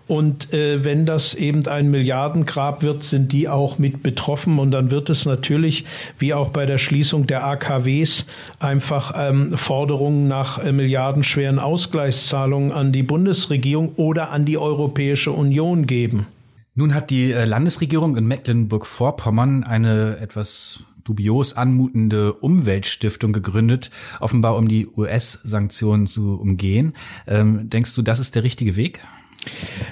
Und 0.07 0.53
äh, 0.53 0.83
wenn 0.83 1.05
das 1.05 1.33
eben 1.33 1.65
ein 1.67 1.89
Milliardengrab 1.89 2.83
wird, 2.83 3.03
sind 3.03 3.31
die 3.31 3.47
auch 3.47 3.79
mit 3.79 4.03
betroffen. 4.03 4.59
Und 4.59 4.71
dann 4.71 4.91
wird 4.91 5.09
es 5.09 5.25
natürlich, 5.25 5.85
wie 6.19 6.33
auch 6.33 6.49
bei 6.49 6.65
der 6.65 6.77
Schließung 6.77 7.25
der 7.25 7.45
AKWs, 7.45 8.25
einfach 8.59 9.13
ähm, 9.15 9.57
Forderungen 9.57 10.27
nach 10.27 10.59
äh, 10.59 10.73
milliardenschweren 10.73 11.57
Ausgleichszahlungen 11.57 12.73
an 12.73 12.91
die 12.91 13.03
Bundesregierung 13.03 13.93
oder 13.95 14.31
an 14.31 14.45
die 14.45 14.57
Europäische 14.57 15.31
Union 15.31 15.87
geben. 15.87 16.27
Nun 16.75 16.95
hat 16.95 17.11
die 17.11 17.31
äh, 17.31 17.45
Landesregierung 17.45 18.17
in 18.17 18.25
Mecklenburg-Vorpommern 18.25 19.63
eine 19.63 20.17
etwas 20.17 20.79
dubios 21.03 21.55
anmutende 21.55 22.33
Umweltstiftung 22.33 23.31
gegründet, 23.31 23.91
offenbar 24.19 24.55
um 24.55 24.67
die 24.67 24.87
US-Sanktionen 24.87 26.07
zu 26.07 26.39
umgehen. 26.39 26.93
Ähm, 27.27 27.69
denkst 27.69 27.93
du, 27.93 28.01
das 28.01 28.19
ist 28.19 28.33
der 28.33 28.43
richtige 28.43 28.75
Weg? 28.75 29.01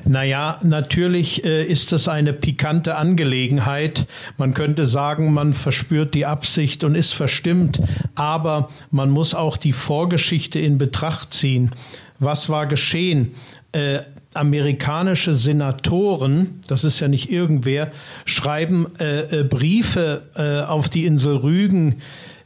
Naja, 0.05 0.59
natürlich 0.63 1.43
äh, 1.43 1.63
ist 1.65 1.91
das 1.91 2.07
eine 2.07 2.33
pikante 2.33 2.95
Angelegenheit. 2.95 4.07
Man 4.37 4.53
könnte 4.53 4.87
sagen, 4.87 5.33
man 5.33 5.53
verspürt 5.53 6.15
die 6.15 6.25
Absicht 6.25 6.83
und 6.83 6.95
ist 6.95 7.13
verstimmt, 7.13 7.81
aber 8.15 8.69
man 8.89 9.09
muss 9.09 9.35
auch 9.35 9.57
die 9.57 9.73
Vorgeschichte 9.73 10.59
in 10.59 10.77
Betracht 10.77 11.33
ziehen. 11.33 11.71
Was 12.17 12.49
war 12.49 12.65
geschehen? 12.65 13.33
Äh, 13.73 13.99
amerikanische 14.33 15.35
Senatoren, 15.35 16.61
das 16.67 16.83
ist 16.83 16.99
ja 16.99 17.07
nicht 17.07 17.31
irgendwer, 17.31 17.91
schreiben 18.25 18.87
äh, 18.99 19.39
äh, 19.39 19.43
Briefe 19.43 20.23
äh, 20.35 20.65
auf 20.65 20.87
die 20.89 21.05
Insel 21.05 21.35
Rügen 21.37 21.97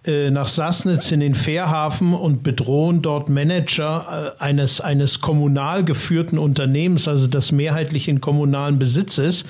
äh, 0.06 0.32
nach 0.32 0.48
Sassnitz 0.48 1.12
in 1.12 1.20
den 1.20 1.36
Fährhafen 1.36 2.14
und 2.14 2.44
bedrohen 2.44 3.02
dort 3.02 3.30
Manager 3.30 4.34
äh, 4.40 4.44
eines, 4.44 4.82
eines 4.82 5.22
kommunal 5.22 5.84
geführten 5.84 6.38
Unternehmens, 6.38 7.08
also 7.08 7.28
das 7.28 7.52
mehrheitlich 7.52 8.08
in 8.08 8.22
kommunalen 8.22 8.80
Besitz 8.80 9.18
ist. 9.18 9.48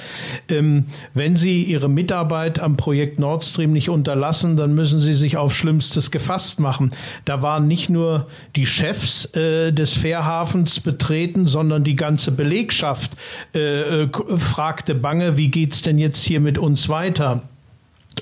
Ähm, 0.49 0.85
wenn 1.13 1.35
sie 1.35 1.63
ihre 1.63 1.89
Mitarbeit 1.89 2.59
am 2.59 2.77
Projekt 2.77 3.19
Nord 3.19 3.43
Stream 3.43 3.73
nicht 3.73 3.89
unterlassen, 3.89 4.57
dann 4.57 4.75
müssen 4.75 4.99
sie 4.99 5.13
sich 5.13 5.37
auf 5.37 5.53
Schlimmstes 5.53 6.11
gefasst 6.11 6.59
machen. 6.59 6.91
Da 7.25 7.41
waren 7.41 7.67
nicht 7.67 7.89
nur 7.89 8.27
die 8.55 8.65
Chefs 8.65 9.25
äh, 9.35 9.71
des 9.71 9.93
Fährhafens 9.93 10.79
betreten, 10.79 11.47
sondern 11.47 11.83
die 11.83 11.95
ganze 11.95 12.31
Belegschaft 12.31 13.11
äh, 13.53 14.07
fragte 14.37 14.95
bange, 14.95 15.37
wie 15.37 15.49
geht's 15.49 15.81
denn 15.81 15.97
jetzt 15.97 16.25
hier 16.25 16.39
mit 16.39 16.57
uns 16.57 16.89
weiter? 16.89 17.43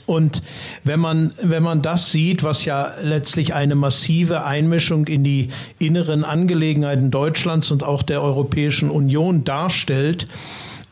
Und 0.06 0.42
wenn 0.84 1.00
man, 1.00 1.34
wenn 1.42 1.64
man 1.64 1.82
das 1.82 2.12
sieht, 2.12 2.44
was 2.44 2.66
ja 2.66 2.94
letztlich 3.02 3.54
eine 3.54 3.76
massive 3.76 4.44
Einmischung 4.44 5.08
in 5.08 5.24
die 5.24 5.50
inneren 5.80 6.24
Angelegenheiten 6.24 7.12
Deutschlands 7.12 7.72
und 7.72 7.84
auch 7.84 8.04
der 8.04 8.22
Europäischen 8.22 8.90
Union 8.90 9.44
darstellt, 9.44 10.28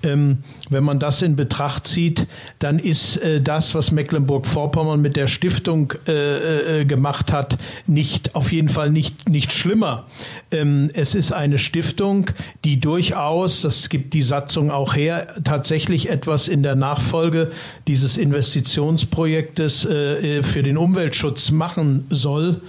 ähm, 0.04 0.40
wenn 0.70 0.84
man 0.84 1.00
das 1.00 1.22
in 1.22 1.36
Betracht 1.36 1.88
zieht, 1.88 2.28
dann 2.60 2.80
ist 2.80 3.18
äh, 3.18 3.42
das, 3.42 3.76
was 3.76 3.92
Mecklenburg-Vorpommern 3.92 5.02
mit 5.02 5.16
der 5.16 5.28
Stiftung 5.28 5.94
äh, 6.08 6.82
äh, 6.82 6.86
gemacht 6.86 7.32
hat, 7.32 7.58
nicht 7.88 8.36
auf 8.36 8.52
jeden 8.52 8.70
Fall 8.70 8.90
nicht 8.90 9.30
nicht 9.30 9.52
schlimmer. 9.52 10.08
Ähm, 10.52 10.90
es 10.94 11.16
ist 11.16 11.32
eine 11.32 11.58
Stiftung, 11.58 12.32
die 12.64 12.80
durchaus, 12.80 13.62
das 13.62 13.90
gibt 13.90 14.14
die 14.14 14.22
Satzung 14.22 14.72
auch 14.72 14.96
her, 14.96 15.28
tatsächlich 15.44 16.10
etwas 16.10 16.48
in 16.48 16.64
der 16.64 16.76
Nachfolge 16.76 17.52
dieses 17.88 18.18
Investitionsprojektes 18.18 19.86
äh, 19.86 20.40
äh, 20.40 20.44
für 20.44 20.64
den 20.64 20.78
Umweltschutz 20.78 21.52
machen 21.52 22.06
soll. 22.10 22.62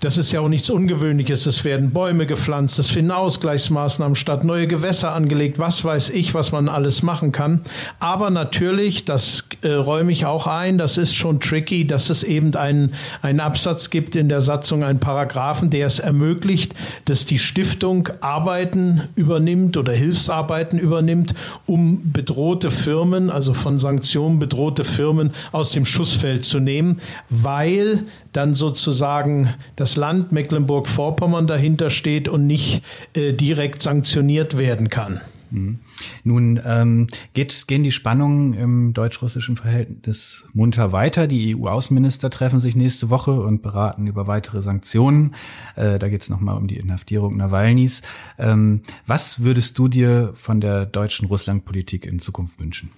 Das 0.00 0.18
ist 0.18 0.30
ja 0.30 0.40
auch 0.40 0.48
nichts 0.48 0.68
Ungewöhnliches. 0.68 1.46
Es 1.46 1.64
werden 1.64 1.90
Bäume 1.90 2.26
gepflanzt, 2.26 2.78
es 2.78 2.90
finden 2.90 3.12
Ausgleichsmaßnahmen 3.12 4.14
statt, 4.14 4.44
neue 4.44 4.66
Gewässer 4.66 5.12
angelegt, 5.12 5.58
was 5.58 5.86
weiß 5.86 6.10
ich, 6.10 6.34
was 6.34 6.52
man 6.52 6.68
alles 6.68 7.02
machen 7.02 7.32
kann. 7.32 7.62
Aber 7.98 8.28
natürlich, 8.28 9.06
das 9.06 9.48
äh, 9.62 9.68
räume 9.68 10.12
ich 10.12 10.26
auch 10.26 10.46
ein, 10.46 10.76
das 10.76 10.98
ist 10.98 11.14
schon 11.14 11.40
tricky, 11.40 11.86
dass 11.86 12.10
es 12.10 12.24
eben 12.24 12.54
einen, 12.56 12.92
einen 13.22 13.40
Absatz 13.40 13.88
gibt 13.88 14.16
in 14.16 14.28
der 14.28 14.42
Satzung, 14.42 14.84
einen 14.84 15.00
Paragraphen, 15.00 15.70
der 15.70 15.86
es 15.86 15.98
ermöglicht, 15.98 16.74
dass 17.06 17.24
die 17.24 17.38
Stiftung 17.38 18.10
Arbeiten 18.20 19.02
übernimmt 19.14 19.78
oder 19.78 19.92
Hilfsarbeiten 19.92 20.78
übernimmt, 20.78 21.34
um 21.64 22.12
bedrohte 22.12 22.70
Firmen, 22.70 23.30
also 23.30 23.54
von 23.54 23.78
Sanktionen 23.78 24.38
bedrohte 24.38 24.84
Firmen 24.84 25.32
aus 25.52 25.72
dem 25.72 25.86
Schussfeld 25.86 26.44
zu 26.44 26.60
nehmen, 26.60 27.00
weil 27.30 28.02
dann 28.36 28.54
sozusagen 28.54 29.54
das 29.76 29.85
Land 29.94 30.32
Mecklenburg-Vorpommern 30.32 31.46
dahinter 31.46 31.90
steht 31.90 32.28
und 32.28 32.48
nicht 32.48 32.82
äh, 33.14 33.32
direkt 33.32 33.82
sanktioniert 33.82 34.58
werden 34.58 34.90
kann. 34.90 35.20
Mhm. 35.50 35.78
Nun 36.24 36.60
ähm, 36.64 37.06
geht, 37.34 37.66
gehen 37.68 37.82
die 37.82 37.92
Spannungen 37.92 38.52
im 38.54 38.92
deutsch-russischen 38.94 39.56
Verhältnis 39.56 40.46
munter 40.52 40.92
weiter. 40.92 41.26
Die 41.26 41.56
EU-Außenminister 41.56 42.30
treffen 42.30 42.60
sich 42.60 42.76
nächste 42.76 43.10
Woche 43.10 43.40
und 43.40 43.62
beraten 43.62 44.06
über 44.06 44.26
weitere 44.26 44.60
Sanktionen. 44.62 45.34
Äh, 45.76 45.98
da 45.98 46.08
geht 46.08 46.22
es 46.22 46.28
nochmal 46.28 46.56
um 46.56 46.66
die 46.66 46.76
Inhaftierung 46.76 47.36
Nawalnys. 47.36 48.02
Ähm, 48.38 48.80
was 49.06 49.42
würdest 49.42 49.78
du 49.78 49.88
dir 49.88 50.32
von 50.34 50.60
der 50.60 50.86
deutschen 50.86 51.28
Russlandpolitik 51.28 52.06
in 52.06 52.18
Zukunft 52.18 52.58
wünschen? 52.58 52.90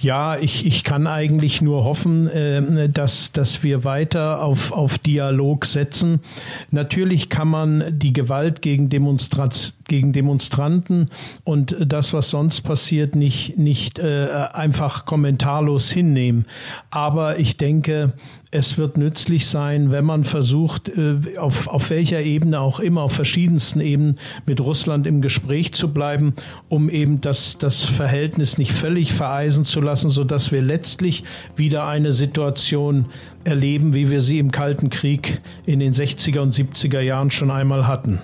Ja, 0.00 0.36
ich, 0.36 0.66
ich 0.66 0.84
kann 0.84 1.06
eigentlich 1.06 1.62
nur 1.62 1.84
hoffen, 1.84 2.28
äh, 2.28 2.88
dass, 2.88 3.32
dass 3.32 3.62
wir 3.62 3.84
weiter 3.84 4.42
auf, 4.42 4.72
auf 4.72 4.98
Dialog 4.98 5.64
setzen. 5.64 6.20
Natürlich 6.70 7.28
kann 7.28 7.48
man 7.48 7.98
die 7.98 8.12
Gewalt 8.12 8.62
gegen, 8.62 8.88
Demonstrat, 8.88 9.74
gegen 9.88 10.12
Demonstranten 10.12 11.10
und 11.44 11.76
das, 11.80 12.12
was 12.12 12.30
sonst 12.30 12.62
passiert, 12.62 13.16
nicht, 13.16 13.56
nicht 13.56 13.98
äh, 13.98 14.28
einfach 14.52 15.04
kommentarlos 15.04 15.90
hinnehmen. 15.90 16.46
Aber 16.90 17.38
ich 17.38 17.56
denke, 17.56 18.12
es 18.54 18.78
wird 18.78 18.96
nützlich 18.96 19.46
sein, 19.48 19.90
wenn 19.90 20.04
man 20.04 20.22
versucht, 20.22 20.88
äh, 20.88 21.38
auf, 21.38 21.66
auf 21.66 21.90
welcher 21.90 22.22
Ebene 22.22 22.60
auch 22.60 22.78
immer, 22.78 23.02
auf 23.02 23.12
verschiedensten 23.12 23.80
Ebenen 23.80 24.14
mit 24.46 24.60
Russland 24.60 25.08
im 25.08 25.20
Gespräch 25.20 25.74
zu 25.74 25.92
bleiben, 25.92 26.34
um 26.68 26.88
eben 26.88 27.20
das, 27.20 27.58
das 27.58 27.82
Verhältnis 27.82 28.56
nicht 28.56 28.70
völlig 28.70 29.12
vereisen 29.12 29.64
zu 29.64 29.80
lassen, 29.80 30.08
sodass 30.08 30.52
wir 30.52 30.62
letztlich 30.62 31.24
wieder 31.56 31.88
eine 31.88 32.12
Situation 32.12 33.06
erleben, 33.42 33.92
wie 33.92 34.10
wir 34.10 34.22
sie 34.22 34.38
im 34.38 34.52
Kalten 34.52 34.88
Krieg 34.88 35.40
in 35.66 35.80
den 35.80 35.92
60er 35.92 36.38
und 36.38 36.54
70er 36.54 37.00
Jahren 37.00 37.32
schon 37.32 37.50
einmal 37.50 37.88
hatten. 37.88 38.20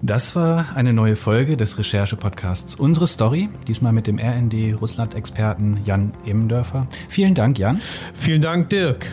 Das 0.00 0.34
war 0.34 0.76
eine 0.76 0.94
neue 0.94 1.16
Folge 1.16 1.58
des 1.58 1.76
Recherche-Podcasts 1.76 2.76
Unsere 2.76 3.06
Story, 3.06 3.50
diesmal 3.66 3.92
mit 3.92 4.06
dem 4.06 4.18
RND-Russland-Experten 4.18 5.80
Jan 5.84 6.12
Ebendörfer. 6.24 6.86
Vielen 7.10 7.34
Dank, 7.34 7.58
Jan. 7.58 7.82
Vielen 8.14 8.40
Dank, 8.40 8.70
Dirk. 8.70 9.06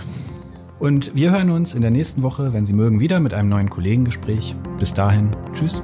Und 0.86 1.16
wir 1.16 1.32
hören 1.32 1.50
uns 1.50 1.74
in 1.74 1.82
der 1.82 1.90
nächsten 1.90 2.22
Woche, 2.22 2.54
wenn 2.54 2.64
Sie 2.64 2.74
mögen, 2.74 3.00
wieder 3.00 3.20
mit 3.20 3.34
einem 3.34 3.50
neuen 3.50 3.72
Kollegengespräch. 3.72 4.56
Bis 4.78 4.94
dahin, 4.94 5.32
tschüss. 5.52 5.82